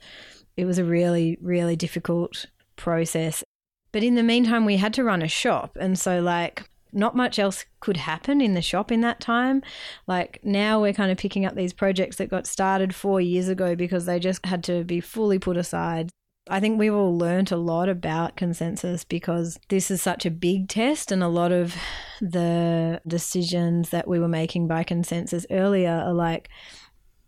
it 0.56 0.64
was 0.64 0.78
a 0.78 0.84
really, 0.84 1.38
really 1.40 1.74
difficult 1.74 2.46
process. 2.76 3.42
But 3.90 4.04
in 4.04 4.14
the 4.14 4.22
meantime, 4.22 4.64
we 4.64 4.76
had 4.76 4.94
to 4.94 5.04
run 5.04 5.22
a 5.22 5.28
shop. 5.28 5.76
And 5.80 5.98
so, 5.98 6.20
like, 6.20 6.70
not 6.92 7.16
much 7.16 7.38
else 7.38 7.64
could 7.80 7.96
happen 7.96 8.40
in 8.40 8.54
the 8.54 8.62
shop 8.62 8.90
in 8.90 9.00
that 9.02 9.20
time. 9.20 9.62
Like 10.06 10.40
now 10.42 10.80
we're 10.80 10.92
kind 10.92 11.10
of 11.10 11.18
picking 11.18 11.44
up 11.44 11.54
these 11.54 11.72
projects 11.72 12.16
that 12.16 12.30
got 12.30 12.46
started 12.46 12.94
four 12.94 13.20
years 13.20 13.48
ago 13.48 13.74
because 13.74 14.06
they 14.06 14.18
just 14.18 14.44
had 14.46 14.64
to 14.64 14.84
be 14.84 15.00
fully 15.00 15.38
put 15.38 15.56
aside. 15.56 16.10
I 16.50 16.60
think 16.60 16.78
we've 16.78 16.94
all 16.94 17.16
learnt 17.16 17.52
a 17.52 17.56
lot 17.56 17.88
about 17.88 18.36
consensus 18.36 19.04
because 19.04 19.58
this 19.68 19.90
is 19.90 20.00
such 20.00 20.24
a 20.24 20.30
big 20.30 20.68
test, 20.68 21.12
and 21.12 21.22
a 21.22 21.28
lot 21.28 21.52
of 21.52 21.76
the 22.20 23.00
decisions 23.06 23.90
that 23.90 24.08
we 24.08 24.18
were 24.18 24.28
making 24.28 24.66
by 24.66 24.82
consensus 24.82 25.44
earlier 25.50 25.90
are 26.06 26.14
like 26.14 26.48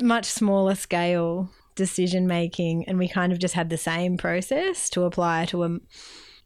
much 0.01 0.25
smaller 0.25 0.75
scale 0.75 1.51
decision 1.75 2.27
making, 2.27 2.88
and 2.88 2.99
we 2.99 3.09
kind 3.09 3.33
of 3.33 3.38
just 3.38 3.55
had 3.55 3.68
the 3.68 3.77
same 3.77 4.16
process 4.16 4.88
to 4.90 5.05
apply 5.05 5.44
to 5.46 5.64
a 5.64 5.79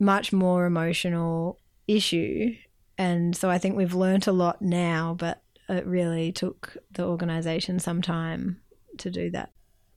much 0.00 0.32
more 0.32 0.66
emotional 0.66 1.60
issue 1.86 2.54
and 2.98 3.36
so 3.36 3.50
I 3.50 3.58
think 3.58 3.76
we've 3.76 3.94
learnt 3.94 4.26
a 4.26 4.32
lot 4.32 4.62
now, 4.62 5.14
but 5.18 5.42
it 5.68 5.86
really 5.86 6.32
took 6.32 6.76
the 6.92 7.04
organization 7.04 7.78
some 7.78 8.02
time 8.02 8.60
to 8.98 9.10
do 9.10 9.30
that. 9.30 9.50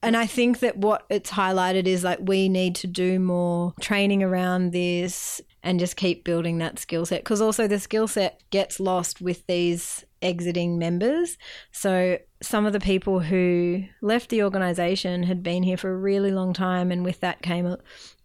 And 0.03 0.15
I 0.15 0.27
think 0.27 0.59
that 0.59 0.77
what 0.77 1.05
it's 1.09 1.31
highlighted 1.31 1.85
is 1.87 2.03
like 2.03 2.19
we 2.21 2.49
need 2.49 2.75
to 2.75 2.87
do 2.87 3.19
more 3.19 3.73
training 3.81 4.21
around 4.21 4.71
this 4.71 5.41
and 5.63 5.79
just 5.79 5.97
keep 5.97 6.23
building 6.23 6.59
that 6.59 6.79
skill 6.79 7.05
set 7.05 7.21
because 7.21 7.41
also 7.41 7.67
the 7.67 7.79
skill 7.79 8.07
set 8.07 8.41
gets 8.51 8.79
lost 8.79 9.21
with 9.21 9.45
these 9.47 10.05
exiting 10.21 10.77
members. 10.77 11.37
So 11.71 12.19
some 12.41 12.65
of 12.65 12.73
the 12.73 12.79
people 12.79 13.19
who 13.19 13.85
left 14.01 14.29
the 14.29 14.43
organization 14.43 15.23
had 15.23 15.41
been 15.41 15.63
here 15.63 15.77
for 15.77 15.91
a 15.91 15.97
really 15.97 16.31
long 16.31 16.53
time 16.53 16.91
and 16.91 17.03
with 17.03 17.19
that 17.21 17.41
came 17.41 17.65
a 17.65 17.79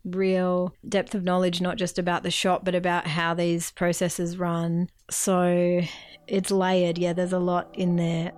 real 0.05 0.75
depth 0.89 1.15
of 1.15 1.23
knowledge, 1.23 1.61
not 1.61 1.77
just 1.77 1.99
about 1.99 2.23
the 2.23 2.31
shop, 2.31 2.65
but 2.65 2.75
about 2.75 3.07
how 3.07 3.35
these 3.35 3.71
processes 3.73 4.39
run. 4.39 4.89
So 5.11 5.83
it's 6.27 6.51
layered. 6.51 6.99
Yeah, 6.99 7.13
there's 7.13 7.33
a 7.33 7.39
lot 7.39 7.75
in 7.75 7.97
there. 7.97 8.33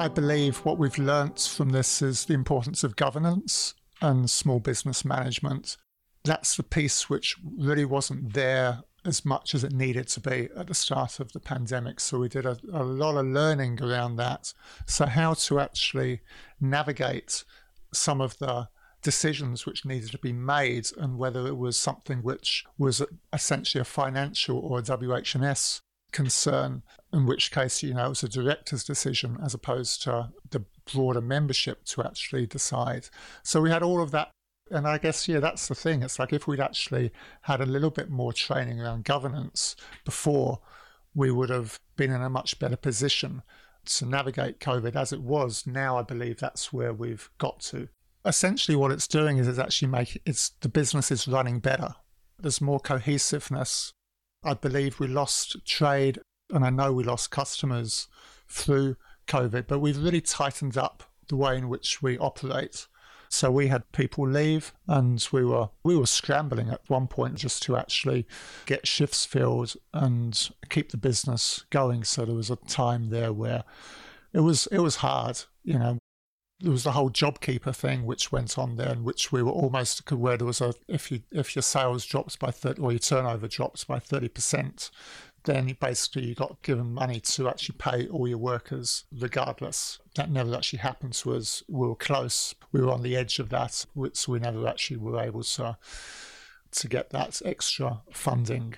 I 0.00 0.06
believe 0.06 0.58
what 0.58 0.78
we've 0.78 0.96
learnt 0.96 1.40
from 1.40 1.70
this 1.70 2.00
is 2.02 2.26
the 2.26 2.34
importance 2.34 2.84
of 2.84 2.94
governance 2.94 3.74
and 4.00 4.30
small 4.30 4.60
business 4.60 5.04
management. 5.04 5.76
That's 6.24 6.56
the 6.56 6.62
piece 6.62 7.10
which 7.10 7.36
really 7.56 7.84
wasn't 7.84 8.32
there 8.32 8.82
as 9.08 9.24
much 9.24 9.54
as 9.54 9.64
it 9.64 9.72
needed 9.72 10.06
to 10.06 10.20
be 10.20 10.50
at 10.54 10.66
the 10.66 10.74
start 10.74 11.18
of 11.18 11.32
the 11.32 11.40
pandemic. 11.40 11.98
So 11.98 12.18
we 12.18 12.28
did 12.28 12.44
a, 12.44 12.58
a 12.72 12.84
lot 12.84 13.16
of 13.16 13.26
learning 13.26 13.82
around 13.82 14.16
that. 14.16 14.52
So, 14.86 15.06
how 15.06 15.34
to 15.34 15.58
actually 15.58 16.20
navigate 16.60 17.44
some 17.92 18.20
of 18.20 18.38
the 18.38 18.68
decisions 19.02 19.64
which 19.64 19.86
needed 19.86 20.10
to 20.10 20.18
be 20.18 20.32
made 20.32 20.88
and 20.98 21.18
whether 21.18 21.46
it 21.46 21.56
was 21.56 21.78
something 21.78 22.22
which 22.22 22.64
was 22.76 23.02
essentially 23.32 23.80
a 23.80 23.84
financial 23.84 24.58
or 24.58 24.80
a 24.80 24.82
WHS 24.82 25.80
concern, 26.12 26.82
in 27.12 27.24
which 27.24 27.50
case, 27.50 27.82
you 27.82 27.94
know, 27.94 28.06
it 28.06 28.10
was 28.10 28.22
a 28.22 28.28
director's 28.28 28.84
decision 28.84 29.38
as 29.42 29.54
opposed 29.54 30.02
to 30.02 30.30
the 30.50 30.64
broader 30.92 31.20
membership 31.20 31.84
to 31.84 32.02
actually 32.02 32.46
decide. 32.46 33.08
So 33.42 33.60
we 33.60 33.70
had 33.70 33.82
all 33.82 34.02
of 34.02 34.10
that 34.10 34.30
and 34.70 34.86
I 34.86 34.98
guess, 34.98 35.28
yeah, 35.28 35.40
that's 35.40 35.68
the 35.68 35.74
thing. 35.74 36.02
It's 36.02 36.18
like 36.18 36.32
if 36.32 36.46
we'd 36.46 36.60
actually 36.60 37.12
had 37.42 37.60
a 37.60 37.66
little 37.66 37.90
bit 37.90 38.10
more 38.10 38.32
training 38.32 38.80
around 38.80 39.04
governance 39.04 39.76
before, 40.04 40.60
we 41.14 41.30
would 41.30 41.50
have 41.50 41.80
been 41.96 42.12
in 42.12 42.22
a 42.22 42.30
much 42.30 42.58
better 42.58 42.76
position 42.76 43.42
to 43.84 44.06
navigate 44.06 44.60
COVID 44.60 44.94
as 44.94 45.12
it 45.12 45.22
was. 45.22 45.66
Now, 45.66 45.98
I 45.98 46.02
believe 46.02 46.38
that's 46.38 46.72
where 46.72 46.92
we've 46.92 47.30
got 47.38 47.60
to. 47.60 47.88
Essentially, 48.24 48.76
what 48.76 48.92
it's 48.92 49.08
doing 49.08 49.38
is 49.38 49.48
it's 49.48 49.58
actually 49.58 49.88
making 49.88 50.22
it's 50.26 50.50
the 50.60 50.68
business 50.68 51.10
is 51.10 51.28
running 51.28 51.60
better. 51.60 51.94
There's 52.38 52.60
more 52.60 52.80
cohesiveness. 52.80 53.92
I 54.44 54.54
believe 54.54 55.00
we 55.00 55.06
lost 55.06 55.64
trade, 55.64 56.20
and 56.50 56.64
I 56.64 56.70
know 56.70 56.92
we 56.92 57.04
lost 57.04 57.30
customers 57.30 58.08
through 58.48 58.96
COVID, 59.26 59.66
but 59.66 59.80
we've 59.80 60.02
really 60.02 60.20
tightened 60.20 60.76
up 60.76 61.04
the 61.28 61.36
way 61.36 61.56
in 61.56 61.68
which 61.68 62.02
we 62.02 62.18
operate 62.18 62.86
so 63.28 63.50
we 63.50 63.68
had 63.68 63.90
people 63.92 64.28
leave, 64.28 64.72
and 64.86 65.26
we 65.32 65.44
were 65.44 65.68
we 65.82 65.96
were 65.96 66.06
scrambling 66.06 66.70
at 66.70 66.88
one 66.88 67.06
point 67.06 67.36
just 67.36 67.62
to 67.64 67.76
actually 67.76 68.26
get 68.66 68.86
shifts 68.86 69.24
filled 69.24 69.74
and 69.92 70.50
keep 70.70 70.90
the 70.90 70.96
business 70.96 71.64
going. 71.70 72.04
So 72.04 72.24
there 72.24 72.34
was 72.34 72.50
a 72.50 72.56
time 72.56 73.10
there 73.10 73.32
where 73.32 73.64
it 74.32 74.40
was 74.40 74.66
it 74.68 74.78
was 74.78 74.96
hard, 74.96 75.44
you 75.62 75.78
know. 75.78 75.98
There 76.60 76.72
was 76.72 76.82
the 76.82 76.90
whole 76.90 77.08
JobKeeper 77.08 77.72
thing 77.72 78.04
which 78.04 78.32
went 78.32 78.58
on 78.58 78.74
there, 78.74 78.92
in 78.92 79.04
which 79.04 79.30
we 79.30 79.44
were 79.44 79.52
almost 79.52 80.10
where 80.10 80.36
there 80.36 80.46
was 80.46 80.60
a 80.60 80.74
if 80.88 81.12
you 81.12 81.22
if 81.30 81.54
your 81.54 81.62
sales 81.62 82.04
drops 82.04 82.34
by 82.34 82.50
thirty 82.50 82.80
or 82.80 82.90
your 82.90 82.98
turnover 82.98 83.46
drops 83.46 83.84
by 83.84 84.00
thirty 84.00 84.28
percent, 84.28 84.90
then 85.44 85.76
basically 85.80 86.26
you 86.26 86.34
got 86.34 86.60
given 86.62 86.92
money 86.92 87.20
to 87.20 87.48
actually 87.48 87.76
pay 87.78 88.08
all 88.08 88.28
your 88.28 88.38
workers 88.38 89.04
regardless. 89.12 89.98
That 90.16 90.30
never 90.30 90.54
actually 90.54 90.80
happened 90.80 91.14
to 91.14 91.34
us. 91.34 91.62
We 91.68 91.86
were 91.86 91.94
close. 91.94 92.54
We 92.72 92.80
were 92.80 92.92
on 92.92 93.02
the 93.02 93.16
edge 93.16 93.38
of 93.38 93.48
that, 93.50 93.72
so 94.12 94.32
we 94.32 94.38
never 94.38 94.66
actually 94.66 94.98
were 94.98 95.20
able 95.20 95.42
to 95.42 95.78
to 96.70 96.88
get 96.88 97.10
that 97.10 97.40
extra 97.44 98.02
funding. 98.12 98.74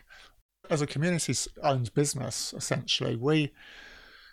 As 0.68 0.80
a 0.80 0.86
community-owned 0.86 1.92
business, 1.94 2.54
essentially, 2.56 3.16
we 3.16 3.52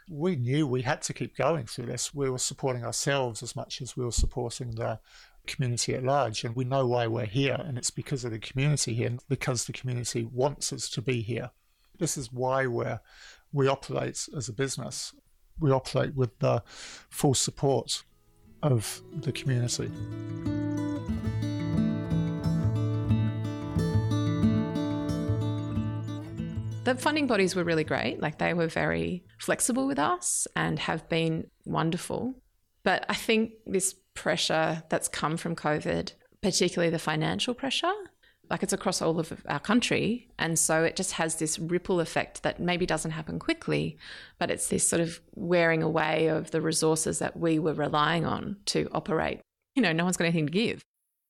we 0.10 0.36
knew 0.36 0.66
we 0.66 0.84
had 0.84 1.02
to 1.04 1.14
keep 1.14 1.36
going 1.36 1.66
through 1.66 1.88
this. 1.88 2.14
We 2.14 2.30
were 2.30 2.38
supporting 2.38 2.86
ourselves 2.86 3.44
as 3.44 3.56
much 3.56 3.82
as 3.82 3.98
we 3.98 4.06
were 4.06 4.12
supporting 4.12 4.76
the 4.76 5.00
community 5.48 5.96
at 5.96 6.04
large. 6.04 6.44
And 6.44 6.56
we 6.56 6.64
know 6.64 6.86
why 6.86 7.08
we're 7.08 7.26
here, 7.26 7.58
and 7.60 7.78
it's 7.78 7.90
because 7.92 8.24
of 8.24 8.32
the 8.32 8.40
community 8.40 8.94
here, 8.94 9.08
and 9.08 9.20
because 9.28 9.66
the 9.66 9.74
community 9.74 10.24
wants 10.24 10.72
us 10.72 10.90
to 10.92 11.02
be 11.02 11.22
here. 11.22 11.52
This 12.00 12.18
is 12.18 12.32
why 12.32 12.68
we 12.68 12.86
we 13.52 13.68
operate 13.68 14.28
as 14.36 14.50
a 14.50 14.54
business. 14.54 15.14
We 15.60 15.72
operate 15.72 16.16
with 16.16 16.38
the 16.40 16.64
full 17.10 17.34
support 17.34 18.04
of 18.62 19.02
the 19.22 19.32
community. 19.32 19.90
The 26.84 26.96
funding 26.96 27.28
bodies 27.28 27.56
were 27.56 27.64
really 27.64 27.84
great. 27.84 28.22
Like 28.22 28.38
they 28.38 28.54
were 28.54 28.68
very 28.68 29.26
flexible 29.40 29.88
with 29.88 30.00
us 30.00 30.48
and 30.56 30.80
have 30.80 31.10
been 31.10 31.48
wonderful. 31.66 32.36
But 32.84 33.06
I 33.10 33.16
think 33.16 33.54
this 33.66 33.96
pressure 34.14 34.84
that's 34.88 35.10
come 35.10 35.36
from 35.36 35.56
COVID, 35.56 36.14
particularly 36.42 36.90
the 36.90 37.00
financial 37.00 37.54
pressure, 37.54 37.92
like 38.50 38.64
it's 38.64 38.74
across 38.74 39.02
all 39.02 39.20
of 39.20 39.44
our 39.48 39.60
country. 39.60 40.28
And 40.40 40.58
so 40.58 40.84
it 40.84 40.96
just 40.96 41.14
has 41.14 41.36
this 41.36 41.60
ripple 41.60 42.00
effect 42.00 42.44
that 42.44 42.60
maybe 42.60 42.86
doesn't 42.86 43.12
happen 43.12 43.40
quickly, 43.40 43.98
but 44.40 44.50
it's 44.52 44.68
this 44.68 44.88
sort 44.88 45.02
of 45.02 45.20
wearing 45.36 45.84
away 45.84 46.28
of 46.28 46.52
the 46.52 46.62
resources 46.62 47.20
that 47.20 47.38
we 47.38 47.60
were 47.60 47.74
relying 47.74 48.26
on 48.26 48.58
to 48.68 48.90
operate. 48.92 49.42
You 49.76 49.82
know, 49.82 49.92
no 49.92 50.04
one's 50.04 50.18
got 50.18 50.26
anything 50.26 50.48
to 50.48 50.52
give. 50.52 50.82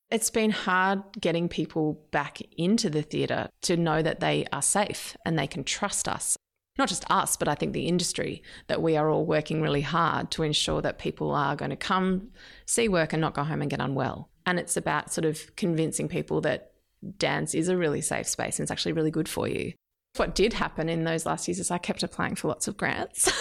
It's 0.09 0.29
been 0.29 0.51
hard 0.51 1.03
getting 1.19 1.49
people 1.49 2.01
back 2.11 2.39
into 2.57 2.89
the 2.89 3.01
theatre 3.01 3.49
to 3.63 3.75
know 3.75 4.01
that 4.01 4.21
they 4.21 4.45
are 4.53 4.61
safe 4.61 5.17
and 5.25 5.37
they 5.37 5.47
can 5.47 5.65
trust 5.65 6.07
us. 6.07 6.37
Not 6.77 6.87
just 6.87 7.09
us, 7.09 7.35
but 7.35 7.47
I 7.47 7.55
think 7.55 7.73
the 7.73 7.87
industry, 7.87 8.43
that 8.67 8.81
we 8.81 8.95
are 8.95 9.09
all 9.09 9.25
working 9.25 9.61
really 9.61 9.81
hard 9.81 10.31
to 10.31 10.43
ensure 10.43 10.81
that 10.81 10.99
people 10.99 11.31
are 11.31 11.55
going 11.55 11.71
to 11.71 11.75
come 11.75 12.29
see 12.65 12.87
work 12.87 13.13
and 13.13 13.19
not 13.19 13.33
go 13.33 13.43
home 13.43 13.61
and 13.61 13.69
get 13.69 13.81
unwell. 13.81 14.29
And 14.45 14.59
it's 14.59 14.77
about 14.77 15.11
sort 15.11 15.25
of 15.25 15.55
convincing 15.55 16.07
people 16.07 16.39
that 16.41 16.71
dance 17.17 17.53
is 17.53 17.69
a 17.69 17.77
really 17.77 18.01
safe 18.01 18.27
space 18.27 18.59
and 18.59 18.65
it's 18.65 18.71
actually 18.71 18.93
really 18.93 19.11
good 19.11 19.29
for 19.29 19.47
you. 19.47 19.73
What 20.15 20.35
did 20.35 20.53
happen 20.53 20.89
in 20.89 21.03
those 21.03 21.25
last 21.25 21.47
years 21.47 21.59
is 21.59 21.69
I 21.69 21.77
kept 21.77 22.03
applying 22.03 22.35
for 22.35 22.47
lots 22.47 22.67
of 22.67 22.77
grants. 22.77 23.31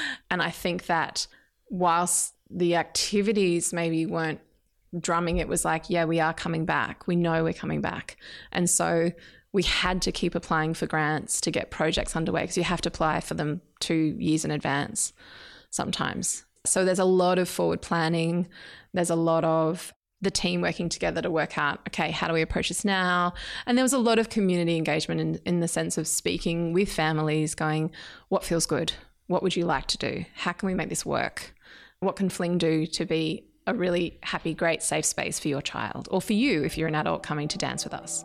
and 0.30 0.42
I 0.42 0.50
think 0.50 0.86
that 0.86 1.26
whilst 1.70 2.34
the 2.50 2.76
activities 2.76 3.72
maybe 3.72 4.04
weren't 4.06 4.40
drumming, 4.98 5.38
it 5.38 5.48
was 5.48 5.64
like, 5.64 5.88
yeah, 5.88 6.04
we 6.04 6.20
are 6.20 6.34
coming 6.34 6.64
back. 6.64 7.06
We 7.06 7.16
know 7.16 7.44
we're 7.44 7.52
coming 7.52 7.80
back. 7.80 8.16
And 8.52 8.68
so 8.68 9.12
we 9.52 9.62
had 9.62 10.02
to 10.02 10.12
keep 10.12 10.34
applying 10.34 10.74
for 10.74 10.86
grants 10.86 11.40
to 11.42 11.50
get 11.50 11.70
projects 11.70 12.14
underway 12.14 12.42
because 12.42 12.56
you 12.56 12.64
have 12.64 12.82
to 12.82 12.88
apply 12.88 13.20
for 13.20 13.34
them 13.34 13.62
two 13.80 14.16
years 14.18 14.44
in 14.44 14.50
advance 14.50 15.12
sometimes. 15.70 16.44
So 16.66 16.84
there's 16.84 16.98
a 16.98 17.04
lot 17.04 17.38
of 17.38 17.48
forward 17.48 17.80
planning, 17.80 18.48
there's 18.92 19.10
a 19.10 19.16
lot 19.16 19.44
of 19.44 19.92
the 20.20 20.30
team 20.30 20.60
working 20.60 20.88
together 20.88 21.22
to 21.22 21.30
work 21.30 21.56
out, 21.56 21.80
okay, 21.88 22.10
how 22.10 22.26
do 22.26 22.34
we 22.34 22.42
approach 22.42 22.68
this 22.68 22.84
now? 22.84 23.34
And 23.66 23.78
there 23.78 23.84
was 23.84 23.92
a 23.92 23.98
lot 23.98 24.18
of 24.18 24.28
community 24.28 24.76
engagement 24.76 25.20
in, 25.20 25.40
in 25.44 25.60
the 25.60 25.68
sense 25.68 25.96
of 25.96 26.08
speaking 26.08 26.72
with 26.72 26.92
families, 26.92 27.54
going, 27.54 27.92
what 28.28 28.44
feels 28.44 28.66
good? 28.66 28.92
What 29.28 29.42
would 29.42 29.54
you 29.54 29.64
like 29.64 29.86
to 29.88 29.98
do? 29.98 30.24
How 30.34 30.52
can 30.52 30.66
we 30.66 30.74
make 30.74 30.88
this 30.88 31.06
work? 31.06 31.54
What 32.00 32.16
can 32.16 32.28
Fling 32.28 32.58
do 32.58 32.86
to 32.86 33.04
be 33.04 33.44
a 33.66 33.74
really 33.74 34.18
happy, 34.22 34.54
great, 34.54 34.82
safe 34.82 35.04
space 35.04 35.38
for 35.38 35.48
your 35.48 35.62
child 35.62 36.08
or 36.10 36.20
for 36.20 36.32
you 36.32 36.64
if 36.64 36.78
you're 36.78 36.88
an 36.88 36.94
adult 36.94 37.22
coming 37.22 37.46
to 37.48 37.58
dance 37.58 37.84
with 37.84 37.94
us? 37.94 38.24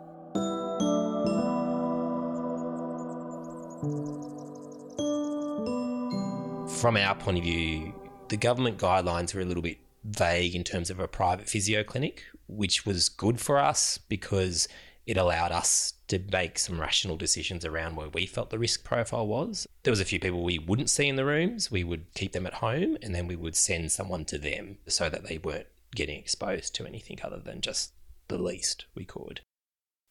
From 6.80 6.96
our 6.96 7.14
point 7.14 7.38
of 7.38 7.44
view, 7.44 7.94
the 8.28 8.36
government 8.36 8.78
guidelines 8.78 9.34
were 9.34 9.40
a 9.40 9.44
little 9.44 9.62
bit 9.62 9.78
vague 10.04 10.54
in 10.54 10.64
terms 10.64 10.90
of 10.90 11.00
a 11.00 11.08
private 11.08 11.48
physio 11.48 11.82
clinic, 11.82 12.24
which 12.46 12.84
was 12.84 13.08
good 13.08 13.40
for 13.40 13.58
us 13.58 13.98
because 13.98 14.68
it 15.06 15.16
allowed 15.16 15.52
us 15.52 15.94
to 16.08 16.18
make 16.32 16.58
some 16.58 16.80
rational 16.80 17.16
decisions 17.16 17.64
around 17.64 17.96
where 17.96 18.08
we 18.08 18.26
felt 18.26 18.50
the 18.50 18.58
risk 18.58 18.84
profile 18.84 19.26
was. 19.26 19.66
There 19.82 19.92
was 19.92 20.00
a 20.00 20.04
few 20.04 20.18
people 20.18 20.42
we 20.42 20.58
wouldn't 20.58 20.90
see 20.90 21.08
in 21.08 21.16
the 21.16 21.24
rooms. 21.24 21.70
We 21.70 21.84
would 21.84 22.12
keep 22.14 22.32
them 22.32 22.46
at 22.46 22.54
home 22.54 22.96
and 23.02 23.14
then 23.14 23.26
we 23.26 23.36
would 23.36 23.56
send 23.56 23.92
someone 23.92 24.24
to 24.26 24.38
them 24.38 24.78
so 24.86 25.08
that 25.08 25.24
they 25.26 25.38
weren't 25.38 25.66
getting 25.94 26.18
exposed 26.18 26.74
to 26.74 26.86
anything 26.86 27.18
other 27.22 27.38
than 27.38 27.60
just 27.60 27.92
the 28.28 28.38
least 28.38 28.86
we 28.94 29.04
could. 29.04 29.40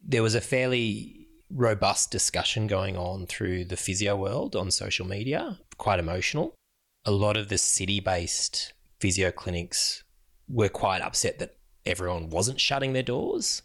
There 0.01 0.23
was 0.23 0.35
a 0.35 0.41
fairly 0.41 1.27
robust 1.49 2.11
discussion 2.11 2.67
going 2.67 2.97
on 2.97 3.25
through 3.25 3.65
the 3.65 3.77
physio 3.77 4.15
world 4.15 4.55
on 4.55 4.71
social 4.71 5.05
media, 5.05 5.59
quite 5.77 5.99
emotional. 5.99 6.55
A 7.05 7.11
lot 7.11 7.37
of 7.37 7.49
the 7.49 7.57
city 7.57 7.99
based 7.99 8.73
physio 9.03 9.31
clinics 9.31 10.01
were 10.47 10.69
quite 10.69 11.01
upset 11.01 11.37
that 11.37 11.57
everyone 11.85 12.29
wasn't 12.29 12.61
shutting 12.61 12.93
their 12.93 13.03
doors. 13.03 13.61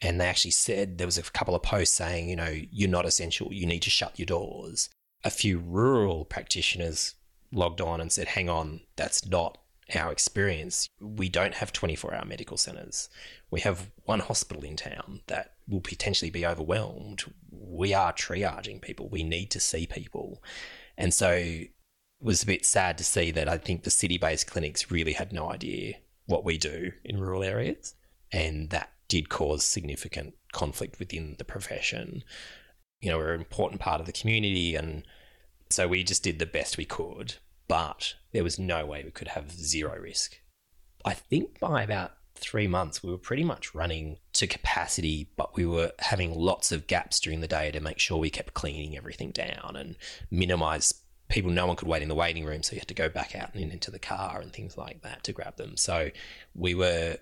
And 0.00 0.20
they 0.20 0.26
actually 0.26 0.50
said 0.50 0.98
there 0.98 1.06
was 1.06 1.18
a 1.18 1.22
couple 1.22 1.54
of 1.54 1.62
posts 1.62 1.94
saying, 1.94 2.28
you 2.28 2.34
know, 2.34 2.52
you're 2.72 2.90
not 2.90 3.06
essential, 3.06 3.52
you 3.52 3.64
need 3.64 3.82
to 3.82 3.90
shut 3.90 4.18
your 4.18 4.26
doors. 4.26 4.88
A 5.22 5.30
few 5.30 5.60
rural 5.60 6.24
practitioners 6.24 7.14
logged 7.52 7.80
on 7.80 8.00
and 8.00 8.10
said, 8.10 8.26
hang 8.26 8.48
on, 8.48 8.80
that's 8.96 9.24
not 9.24 9.56
our 9.94 10.10
experience. 10.10 10.88
We 11.00 11.28
don't 11.28 11.54
have 11.54 11.72
24 11.72 12.14
hour 12.14 12.24
medical 12.24 12.56
centres. 12.56 13.08
We 13.52 13.60
have 13.60 13.92
one 14.06 14.18
hospital 14.18 14.64
in 14.64 14.74
town 14.74 15.20
that 15.28 15.52
will 15.68 15.80
potentially 15.80 16.32
be 16.32 16.44
overwhelmed. 16.44 17.22
We 17.52 17.94
are 17.94 18.12
triaging 18.12 18.82
people. 18.82 19.08
We 19.08 19.22
need 19.22 19.52
to 19.52 19.60
see 19.60 19.86
people. 19.86 20.42
And 20.98 21.14
so 21.14 21.62
was 22.22 22.42
a 22.42 22.46
bit 22.46 22.64
sad 22.64 22.98
to 22.98 23.04
see 23.04 23.30
that 23.32 23.48
I 23.48 23.58
think 23.58 23.82
the 23.82 23.90
city 23.90 24.18
based 24.18 24.46
clinics 24.46 24.90
really 24.90 25.12
had 25.12 25.32
no 25.32 25.50
idea 25.50 25.94
what 26.26 26.44
we 26.44 26.56
do 26.56 26.92
in 27.04 27.20
rural 27.20 27.42
areas. 27.42 27.94
And 28.30 28.70
that 28.70 28.92
did 29.08 29.28
cause 29.28 29.64
significant 29.64 30.34
conflict 30.52 30.98
within 30.98 31.34
the 31.38 31.44
profession. 31.44 32.22
You 33.00 33.10
know, 33.10 33.18
we're 33.18 33.34
an 33.34 33.40
important 33.40 33.80
part 33.80 34.00
of 34.00 34.06
the 34.06 34.12
community. 34.12 34.74
And 34.74 35.04
so 35.68 35.88
we 35.88 36.04
just 36.04 36.22
did 36.22 36.38
the 36.38 36.46
best 36.46 36.78
we 36.78 36.84
could. 36.84 37.34
But 37.68 38.14
there 38.32 38.44
was 38.44 38.58
no 38.58 38.86
way 38.86 39.02
we 39.04 39.10
could 39.10 39.28
have 39.28 39.50
zero 39.50 39.98
risk. 39.98 40.40
I 41.04 41.14
think 41.14 41.58
by 41.58 41.82
about 41.82 42.12
three 42.34 42.66
months, 42.66 43.02
we 43.02 43.10
were 43.10 43.18
pretty 43.18 43.44
much 43.44 43.74
running 43.74 44.18
to 44.34 44.46
capacity, 44.46 45.30
but 45.36 45.56
we 45.56 45.66
were 45.66 45.92
having 45.98 46.34
lots 46.34 46.72
of 46.72 46.86
gaps 46.86 47.20
during 47.20 47.40
the 47.40 47.48
day 47.48 47.70
to 47.70 47.80
make 47.80 47.98
sure 47.98 48.18
we 48.18 48.30
kept 48.30 48.54
cleaning 48.54 48.96
everything 48.96 49.30
down 49.30 49.74
and 49.76 49.96
minimize 50.30 51.01
people, 51.32 51.50
no 51.50 51.66
one 51.66 51.76
could 51.76 51.88
wait 51.88 52.02
in 52.02 52.08
the 52.08 52.14
waiting 52.14 52.44
room, 52.44 52.62
so 52.62 52.74
you 52.74 52.78
had 52.78 52.88
to 52.88 52.94
go 52.94 53.08
back 53.08 53.34
out 53.34 53.54
and 53.54 53.72
into 53.72 53.90
the 53.90 53.98
car 53.98 54.40
and 54.40 54.52
things 54.52 54.76
like 54.76 55.02
that 55.02 55.24
to 55.24 55.32
grab 55.32 55.56
them. 55.56 55.76
So 55.76 56.10
we 56.54 56.74
were 56.74 57.16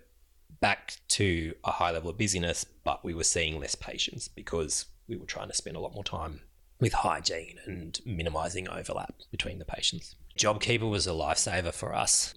back 0.61 0.97
to 1.09 1.55
a 1.65 1.71
high 1.71 1.93
level 1.93 2.11
of 2.11 2.19
busyness, 2.19 2.67
but 2.85 3.05
we 3.05 3.15
were 3.15 3.25
seeing 3.25 3.61
less 3.61 3.75
patients 3.75 4.29
because 4.29 4.87
we 5.09 5.17
were 5.17 5.27
trying 5.27 5.49
to 5.49 5.55
spend 5.55 5.77
a 5.77 5.81
lot 5.81 5.95
more 5.95 6.05
time 6.05 6.41
with 6.81 6.93
hygiene 6.93 7.59
and 7.67 8.01
minimizing 8.05 8.69
overlap 8.69 9.15
between 9.31 9.59
the 9.59 9.65
patients. 9.65 10.17
JobKeeper 10.39 10.91
was 10.91 11.07
a 11.07 11.11
lifesaver 11.11 11.73
for 11.73 11.95
us. 11.95 12.35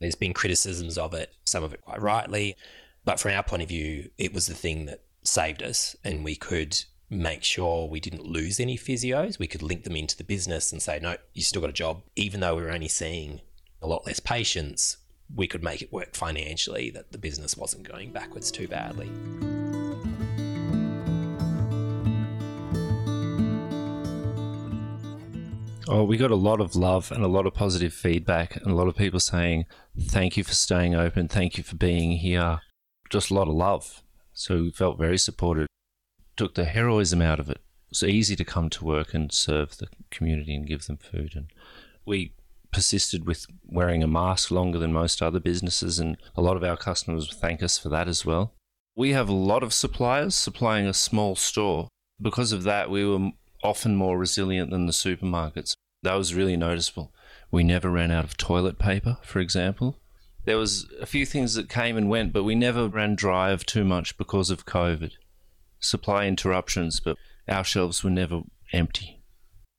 There's 0.00 0.14
been 0.14 0.34
criticisms 0.34 0.98
of 0.98 1.14
it, 1.14 1.32
some 1.44 1.64
of 1.64 1.72
it 1.72 1.80
quite 1.80 2.02
rightly, 2.02 2.56
but 3.04 3.18
from 3.18 3.32
our 3.32 3.42
point 3.42 3.62
of 3.62 3.68
view, 3.68 4.10
it 4.18 4.34
was 4.34 4.48
the 4.48 4.54
thing 4.54 4.86
that 4.86 5.02
saved 5.22 5.62
us 5.62 5.96
and 6.04 6.24
we 6.24 6.36
could 6.36 6.84
make 7.08 7.44
sure 7.44 7.88
we 7.88 8.00
didn't 8.00 8.24
lose 8.24 8.58
any 8.58 8.76
physios. 8.76 9.38
We 9.38 9.46
could 9.46 9.62
link 9.62 9.84
them 9.84 9.96
into 9.96 10.16
the 10.16 10.24
business 10.24 10.72
and 10.72 10.82
say, 10.82 10.98
no, 11.00 11.16
you 11.34 11.42
still 11.42 11.60
got 11.60 11.70
a 11.70 11.74
job. 11.74 12.02
Even 12.16 12.40
though 12.40 12.56
we 12.56 12.62
were 12.62 12.72
only 12.72 12.88
seeing 12.88 13.40
a 13.80 13.86
lot 13.86 14.06
less 14.06 14.20
patients, 14.20 14.96
we 15.34 15.46
could 15.46 15.62
make 15.62 15.82
it 15.82 15.92
work 15.92 16.14
financially 16.14 16.90
that 16.90 17.12
the 17.12 17.18
business 17.18 17.56
wasn't 17.56 17.88
going 17.88 18.12
backwards 18.12 18.50
too 18.50 18.68
badly. 18.68 19.10
Oh, 25.88 26.02
we 26.02 26.16
got 26.16 26.32
a 26.32 26.36
lot 26.36 26.60
of 26.60 26.74
love 26.74 27.12
and 27.12 27.22
a 27.22 27.28
lot 27.28 27.46
of 27.46 27.54
positive 27.54 27.94
feedback, 27.94 28.56
and 28.56 28.66
a 28.66 28.74
lot 28.74 28.88
of 28.88 28.96
people 28.96 29.20
saying, 29.20 29.66
Thank 29.96 30.36
you 30.36 30.42
for 30.42 30.52
staying 30.52 30.96
open. 30.96 31.28
Thank 31.28 31.56
you 31.56 31.62
for 31.62 31.76
being 31.76 32.18
here. 32.18 32.58
Just 33.08 33.30
a 33.30 33.34
lot 33.34 33.46
of 33.46 33.54
love. 33.54 34.02
So 34.32 34.56
we 34.56 34.72
felt 34.72 34.98
very 34.98 35.16
supported 35.16 35.68
took 36.36 36.54
the 36.54 36.64
heroism 36.64 37.22
out 37.22 37.40
of 37.40 37.48
it. 37.48 37.58
It 37.86 37.90
was 37.90 38.02
easy 38.02 38.36
to 38.36 38.44
come 38.44 38.68
to 38.70 38.84
work 38.84 39.14
and 39.14 39.32
serve 39.32 39.78
the 39.78 39.88
community 40.10 40.54
and 40.54 40.66
give 40.66 40.86
them 40.86 40.98
food. 40.98 41.32
And 41.34 41.46
we 42.04 42.32
persisted 42.70 43.26
with 43.26 43.46
wearing 43.64 44.02
a 44.02 44.08
mask 44.08 44.50
longer 44.50 44.78
than 44.78 44.92
most 44.92 45.22
other 45.22 45.40
businesses, 45.40 45.98
and 45.98 46.16
a 46.36 46.42
lot 46.42 46.56
of 46.56 46.64
our 46.64 46.76
customers 46.76 47.32
thank 47.32 47.62
us 47.62 47.78
for 47.78 47.88
that 47.88 48.08
as 48.08 48.24
well. 48.24 48.52
We 48.94 49.12
have 49.12 49.28
a 49.28 49.34
lot 49.34 49.62
of 49.62 49.72
suppliers 49.72 50.34
supplying 50.34 50.86
a 50.86 50.94
small 50.94 51.36
store. 51.36 51.88
Because 52.20 52.52
of 52.52 52.64
that, 52.64 52.90
we 52.90 53.04
were 53.04 53.30
often 53.62 53.96
more 53.96 54.18
resilient 54.18 54.70
than 54.70 54.86
the 54.86 54.92
supermarkets. 54.92 55.74
That 56.02 56.14
was 56.14 56.34
really 56.34 56.56
noticeable. 56.56 57.12
We 57.50 57.62
never 57.62 57.90
ran 57.90 58.10
out 58.10 58.24
of 58.24 58.36
toilet 58.36 58.78
paper, 58.78 59.18
for 59.22 59.40
example. 59.40 59.98
There 60.44 60.58
was 60.58 60.86
a 61.00 61.06
few 61.06 61.26
things 61.26 61.54
that 61.54 61.68
came 61.68 61.96
and 61.96 62.08
went, 62.08 62.32
but 62.32 62.44
we 62.44 62.54
never 62.54 62.88
ran 62.88 63.16
dry 63.16 63.50
of 63.50 63.66
too 63.66 63.84
much 63.84 64.16
because 64.16 64.50
of 64.50 64.66
COVID 64.66 65.12
supply 65.80 66.26
interruptions, 66.26 67.00
but 67.00 67.16
our 67.48 67.64
shelves 67.64 68.02
were 68.02 68.10
never 68.10 68.42
empty. 68.72 69.22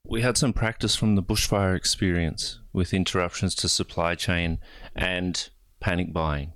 We 0.04 0.22
had 0.22 0.38
some 0.38 0.52
practice 0.52 0.96
from 0.96 1.16
the 1.16 1.22
bushfire 1.22 1.76
experience 1.76 2.60
with 2.72 2.94
interruptions 2.94 3.54
to 3.56 3.68
supply 3.68 4.14
chain 4.14 4.58
and 4.96 5.48
panic 5.80 6.12
buying. 6.12 6.54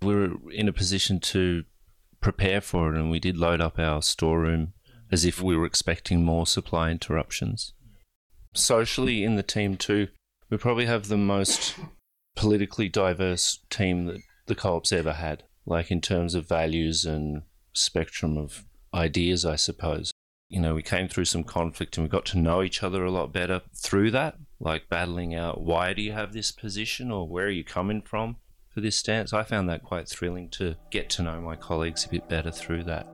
We 0.00 0.14
were 0.14 0.30
in 0.52 0.68
a 0.68 0.72
position 0.72 1.18
to 1.20 1.64
prepare 2.20 2.60
for 2.60 2.92
it, 2.94 2.98
and 2.98 3.10
we 3.10 3.18
did 3.18 3.36
load 3.36 3.60
up 3.60 3.78
our 3.78 4.00
storeroom 4.02 4.74
as 5.10 5.24
if 5.24 5.42
we 5.42 5.56
were 5.56 5.66
expecting 5.66 6.24
more 6.24 6.46
supply 6.46 6.90
interruptions. 6.90 7.72
Socially, 8.54 9.24
in 9.24 9.36
the 9.36 9.42
team, 9.42 9.76
too, 9.76 10.08
we 10.50 10.56
probably 10.56 10.86
have 10.86 11.08
the 11.08 11.16
most 11.16 11.74
politically 12.36 12.88
diverse 12.88 13.60
team 13.70 14.06
that 14.06 14.20
the 14.46 14.54
co 14.54 14.76
op's 14.76 14.92
ever 14.92 15.14
had, 15.14 15.42
like 15.66 15.90
in 15.90 16.00
terms 16.00 16.34
of 16.34 16.48
values 16.48 17.04
and 17.04 17.42
spectrum 17.72 18.36
of 18.36 18.64
ideas, 18.94 19.44
I 19.44 19.56
suppose. 19.56 20.12
You 20.48 20.60
know, 20.60 20.74
we 20.74 20.82
came 20.82 21.08
through 21.08 21.24
some 21.24 21.44
conflict 21.44 21.96
and 21.96 22.04
we 22.04 22.10
got 22.10 22.24
to 22.26 22.38
know 22.38 22.62
each 22.62 22.82
other 22.82 23.04
a 23.04 23.10
lot 23.10 23.32
better 23.32 23.62
through 23.74 24.12
that, 24.12 24.36
like 24.60 24.88
battling 24.88 25.34
out 25.34 25.60
why 25.60 25.92
do 25.92 26.00
you 26.00 26.12
have 26.12 26.32
this 26.32 26.52
position 26.52 27.10
or 27.10 27.28
where 27.28 27.46
are 27.46 27.50
you 27.50 27.64
coming 27.64 28.02
from 28.02 28.36
for 28.74 28.80
this 28.80 28.96
stance. 28.96 29.32
I 29.32 29.44
found 29.44 29.68
that 29.68 29.84
quite 29.84 30.08
thrilling 30.08 30.48
to 30.50 30.76
get 30.90 31.08
to 31.10 31.22
know 31.22 31.40
my 31.40 31.54
colleagues 31.54 32.04
a 32.04 32.08
bit 32.08 32.28
better 32.28 32.50
through 32.50 32.84
that. 32.84 33.06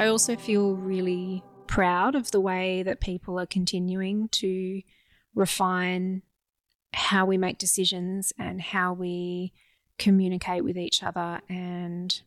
I 0.00 0.06
also 0.06 0.36
feel 0.36 0.76
really 0.76 1.42
proud 1.66 2.14
of 2.14 2.30
the 2.30 2.40
way 2.40 2.84
that 2.84 3.00
people 3.00 3.38
are 3.38 3.46
continuing 3.46 4.28
to 4.28 4.80
refine 5.34 6.22
how 6.92 7.26
we 7.26 7.36
make 7.36 7.58
decisions 7.58 8.32
and 8.38 8.60
how 8.60 8.92
we 8.92 9.52
communicate 9.98 10.64
with 10.64 10.76
each 10.76 11.02
other 11.02 11.40
and 11.48 12.22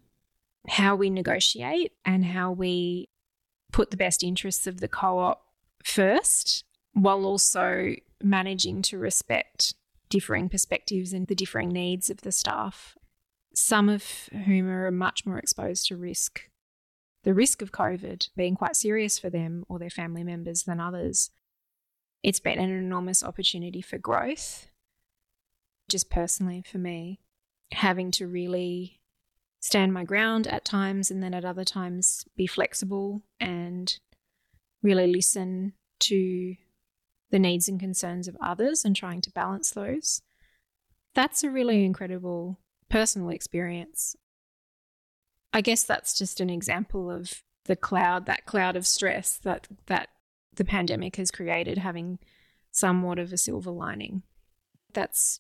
how 0.68 0.96
we 0.96 1.10
negotiate 1.10 1.94
and 2.06 2.26
how 2.26 2.52
we 2.52 3.10
put 3.72 3.92
the 3.92 3.98
best 3.98 4.24
interests 4.24 4.68
of 4.68 4.80
the 4.80 4.88
co 4.88 5.20
op 5.20 5.46
first 5.84 6.66
while 6.94 7.26
also 7.26 7.96
managing 8.22 8.82
to 8.82 8.98
respect 8.98 9.74
differing 10.10 10.50
perspectives 10.50 11.14
and 11.14 11.28
the 11.28 11.36
differing 11.36 11.70
needs 11.70 12.10
of 12.10 12.22
the 12.22 12.32
staff, 12.32 12.98
some 13.56 13.90
of 13.90 14.30
whom 14.46 14.70
are 14.70 14.92
much 14.92 15.26
more 15.26 15.40
exposed 15.40 15.88
to 15.88 15.98
risk. 15.98 16.50
The 17.24 17.34
risk 17.34 17.62
of 17.62 17.72
COVID 17.72 18.30
being 18.36 18.56
quite 18.56 18.76
serious 18.76 19.18
for 19.18 19.30
them 19.30 19.64
or 19.70 19.80
their 19.80 19.90
family 19.90 20.24
members 20.24 20.64
than 20.64 20.80
others 20.80 21.30
it's 22.24 22.40
been 22.40 22.60
an 22.60 22.70
enormous 22.70 23.24
opportunity 23.24 23.82
for 23.82 23.98
growth, 23.98 24.68
just 25.90 26.10
personally 26.10 26.64
for 26.66 26.78
me, 26.78 27.20
having 27.72 28.12
to 28.12 28.28
really 28.28 29.00
stand 29.60 29.94
my 29.94 30.04
ground 30.04 30.48
at 30.48 30.66
times 30.66 31.12
and 31.12 31.22
then 31.22 31.34
at 31.34 31.46
other 31.46 31.64
times 31.64 32.26
be 32.36 32.48
flexible 32.48 33.22
and 33.40 34.00
really 34.82 35.08
listen 35.08 35.74
to 36.00 36.56
the 37.30 37.40
needs 37.40 37.68
and 37.68 37.80
concerns 37.80 38.28
of 38.28 38.36
others 38.42 38.84
and 38.84 38.96
trying 38.96 39.22
to 39.22 39.32
balance 39.32 39.72
those. 39.72 40.22
That's 41.14 41.44
a 41.44 41.50
really 41.50 41.86
incredible 41.86 42.60
personal 42.90 43.30
experience. 43.30 44.16
I 45.54 45.62
guess 45.62 45.84
that's 45.84 46.18
just 46.18 46.40
an 46.40 46.50
example 46.50 47.12
of 47.12 47.42
the 47.66 47.76
cloud, 47.76 48.26
that 48.26 48.46
cloud 48.46 48.76
of 48.76 48.88
stress 48.88 49.38
that 49.44 49.68
that 49.88 50.10
the 50.56 50.66
pandemic 50.66 51.16
has 51.16 51.32
created 51.32 51.78
having 51.78 52.20
somewhat 52.72 53.20
of 53.20 53.32
a 53.32 53.38
silver 53.38 53.72
lining. 53.72 54.24
That's 54.94 55.40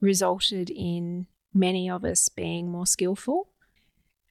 resulted 0.00 0.70
in 0.70 1.26
many 1.52 1.90
of 1.90 2.04
us 2.04 2.28
being 2.28 2.70
more 2.70 2.86
skillful 2.86 3.48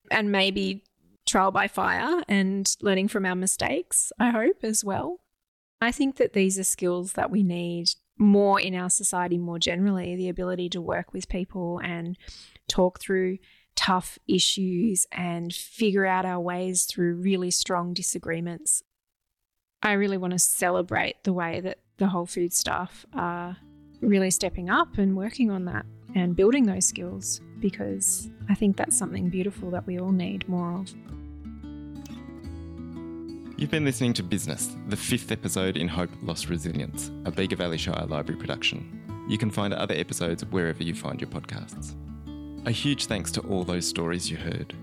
and 0.09 0.31
maybe 0.31 0.83
trial 1.27 1.51
by 1.51 1.67
fire 1.67 2.23
and 2.27 2.75
learning 2.81 3.07
from 3.07 3.25
our 3.25 3.35
mistakes, 3.35 4.11
I 4.19 4.31
hope, 4.31 4.63
as 4.63 4.83
well. 4.83 5.19
I 5.81 5.91
think 5.91 6.17
that 6.17 6.33
these 6.33 6.59
are 6.59 6.63
skills 6.63 7.13
that 7.13 7.31
we 7.31 7.43
need 7.43 7.89
more 8.17 8.59
in 8.59 8.75
our 8.75 8.89
society 8.89 9.37
more 9.37 9.59
generally 9.59 10.15
the 10.15 10.27
ability 10.27 10.69
to 10.69 10.81
work 10.81 11.13
with 11.13 11.29
people 11.29 11.79
and 11.81 12.17
talk 12.67 12.99
through 12.99 13.37
tough 13.75 14.19
issues 14.27 15.07
and 15.11 15.53
figure 15.53 16.05
out 16.05 16.25
our 16.25 16.39
ways 16.39 16.83
through 16.83 17.15
really 17.15 17.49
strong 17.49 17.93
disagreements. 17.93 18.83
I 19.81 19.93
really 19.93 20.17
want 20.17 20.33
to 20.33 20.39
celebrate 20.39 21.23
the 21.23 21.31
way 21.31 21.61
that 21.61 21.77
the 21.97 22.07
Whole 22.07 22.25
Food 22.25 22.51
staff 22.53 23.05
are 23.13 23.55
really 24.01 24.29
stepping 24.29 24.69
up 24.69 24.97
and 24.97 25.15
working 25.15 25.51
on 25.51 25.65
that 25.65 25.85
and 26.15 26.35
building 26.35 26.65
those 26.65 26.85
skills 26.85 27.39
because 27.59 28.29
I 28.49 28.55
think 28.55 28.75
that's 28.75 28.97
something 28.97 29.29
beautiful 29.29 29.71
that 29.71 29.87
we 29.87 29.99
all 29.99 30.11
need 30.11 30.47
more 30.49 30.73
of. 30.73 30.93
You've 33.57 33.71
been 33.71 33.85
listening 33.85 34.13
to 34.13 34.23
Business, 34.23 34.75
the 34.87 34.97
fifth 34.97 35.31
episode 35.31 35.77
in 35.77 35.87
Hope 35.87 36.09
Lost 36.23 36.49
Resilience, 36.49 37.11
a 37.25 37.31
Bega 37.31 37.55
Valley 37.55 37.77
Shire 37.77 38.05
Library 38.05 38.39
production. 38.39 39.25
You 39.29 39.37
can 39.37 39.51
find 39.51 39.73
other 39.73 39.95
episodes 39.95 40.43
wherever 40.45 40.83
you 40.83 40.93
find 40.93 41.21
your 41.21 41.29
podcasts. 41.29 41.95
A 42.65 42.71
huge 42.71 43.05
thanks 43.05 43.31
to 43.31 43.41
all 43.41 43.63
those 43.63 43.87
stories 43.87 44.29
you 44.29 44.35
heard 44.37 44.73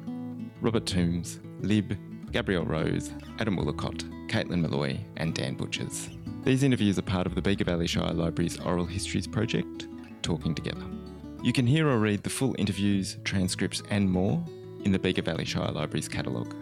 Robert 0.62 0.86
Toombs, 0.86 1.40
Lib, 1.60 1.98
Gabrielle 2.32 2.64
Rose, 2.64 3.10
Adam 3.38 3.56
Woolacott, 3.58 4.10
Caitlin 4.28 4.60
Malloy, 4.60 4.98
and 5.16 5.34
Dan 5.34 5.54
Butchers. 5.54 6.10
These 6.44 6.62
interviews 6.62 6.98
are 6.98 7.02
part 7.02 7.26
of 7.26 7.34
the 7.34 7.42
Bega 7.42 7.64
Valley 7.64 7.86
Shire 7.86 8.12
Library's 8.12 8.60
Oral 8.60 8.86
Histories 8.86 9.26
project, 9.26 9.88
Talking 10.22 10.54
Together. 10.54 10.84
You 11.42 11.52
can 11.52 11.66
hear 11.66 11.88
or 11.88 11.98
read 11.98 12.22
the 12.22 12.30
full 12.30 12.54
interviews, 12.58 13.18
transcripts, 13.24 13.82
and 13.90 14.10
more 14.10 14.42
in 14.84 14.92
the 14.92 14.98
Bega 14.98 15.22
Valley 15.22 15.44
Shire 15.44 15.72
Library's 15.72 16.08
catalogue. 16.08 16.54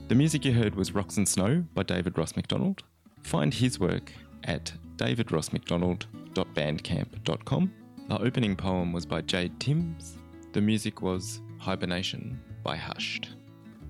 The 0.07 0.15
music 0.15 0.45
you 0.45 0.53
heard 0.53 0.75
was 0.75 0.93
Rocks 0.93 1.17
and 1.17 1.27
Snow 1.27 1.63
by 1.73 1.83
David 1.83 2.17
Ross 2.17 2.35
MacDonald. 2.35 2.83
Find 3.23 3.53
his 3.53 3.79
work 3.79 4.11
at 4.43 4.71
davidrossmacdonald.bandcamp.com. 4.97 7.73
The 8.09 8.21
opening 8.21 8.55
poem 8.55 8.91
was 8.91 9.05
by 9.05 9.21
Jade 9.21 9.59
Timms. 9.59 10.17
The 10.51 10.61
music 10.61 11.01
was 11.01 11.41
Hibernation 11.57 12.39
by 12.63 12.75
Hushed. 12.75 13.29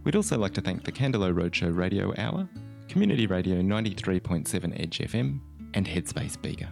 We'd 0.04 0.16
also 0.16 0.38
like 0.38 0.54
to 0.54 0.62
thank 0.62 0.84
the 0.84 0.92
Candelo 0.92 1.34
Roadshow 1.34 1.76
Radio 1.76 2.14
Hour, 2.18 2.48
Community 2.94 3.26
Radio 3.26 3.60
93.7 3.60 4.80
Edge 4.80 5.00
FM, 5.00 5.40
and 5.74 5.88
Headspace 5.88 6.40
Bega. 6.40 6.70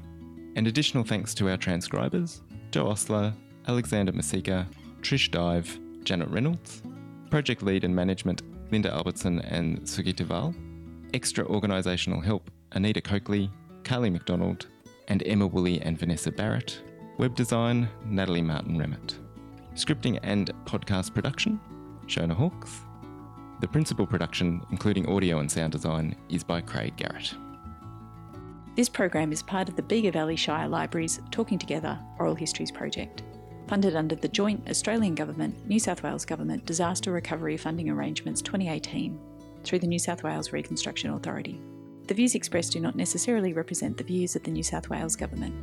And 0.55 0.67
additional 0.67 1.03
thanks 1.03 1.33
to 1.33 1.49
our 1.49 1.57
transcribers 1.57 2.43
Joe 2.69 2.89
Osler, 2.89 3.33
Alexander 3.67 4.11
Masika, 4.11 4.67
Trish 5.01 5.31
Dive, 5.31 5.79
Janet 6.03 6.29
Reynolds, 6.29 6.83
Project 7.31 7.63
Lead 7.63 7.83
and 7.83 7.95
Management 7.95 8.43
Linda 8.71 8.93
Albertson 8.93 9.39
and 9.39 9.81
Sugita 9.81 10.23
Val. 10.23 10.53
Extra 11.15 11.43
organisational 11.45 12.23
help 12.23 12.51
Anita 12.73 13.01
Coakley, 13.01 13.49
Carly 13.83 14.11
McDonald, 14.11 14.67
and 15.07 15.23
Emma 15.25 15.47
Woolley 15.47 15.81
and 15.81 15.97
Vanessa 15.97 16.31
Barrett. 16.31 16.83
Web 17.17 17.35
design 17.35 17.89
Natalie 18.05 18.43
Martin 18.43 18.77
Remmett. 18.77 19.15
Scripting 19.73 20.19
and 20.21 20.51
podcast 20.65 21.15
production 21.15 21.59
Shona 22.05 22.33
Hawks. 22.33 22.81
The 23.61 23.67
principal 23.67 24.07
production, 24.07 24.65
including 24.71 25.07
audio 25.07 25.37
and 25.37 25.49
sound 25.49 25.71
design, 25.71 26.15
is 26.29 26.43
by 26.43 26.61
Craig 26.61 26.95
Garrett. 26.97 27.35
This 28.75 28.89
program 28.89 29.31
is 29.31 29.43
part 29.43 29.69
of 29.69 29.75
the 29.75 29.83
Bega 29.83 30.11
Valley 30.11 30.35
Shire 30.35 30.67
Library's 30.67 31.21
Talking 31.29 31.59
Together 31.59 31.99
Oral 32.17 32.35
Histories 32.35 32.71
project 32.71 33.21
funded 33.67 33.95
under 33.95 34.15
the 34.15 34.27
joint 34.27 34.67
Australian 34.69 35.15
Government 35.15 35.55
New 35.67 35.79
South 35.79 36.03
Wales 36.03 36.25
Government 36.25 36.65
Disaster 36.65 37.11
Recovery 37.11 37.55
Funding 37.55 37.89
Arrangements 37.89 38.41
2018 38.41 39.17
through 39.63 39.79
the 39.79 39.87
New 39.87 39.99
South 39.99 40.23
Wales 40.23 40.51
Reconstruction 40.51 41.11
Authority. 41.11 41.61
The 42.07 42.15
views 42.15 42.33
expressed 42.33 42.73
do 42.73 42.79
not 42.79 42.95
necessarily 42.95 43.53
represent 43.53 43.95
the 43.95 44.03
views 44.03 44.35
of 44.35 44.43
the 44.43 44.51
New 44.51 44.63
South 44.63 44.89
Wales 44.89 45.15
Government. 45.15 45.55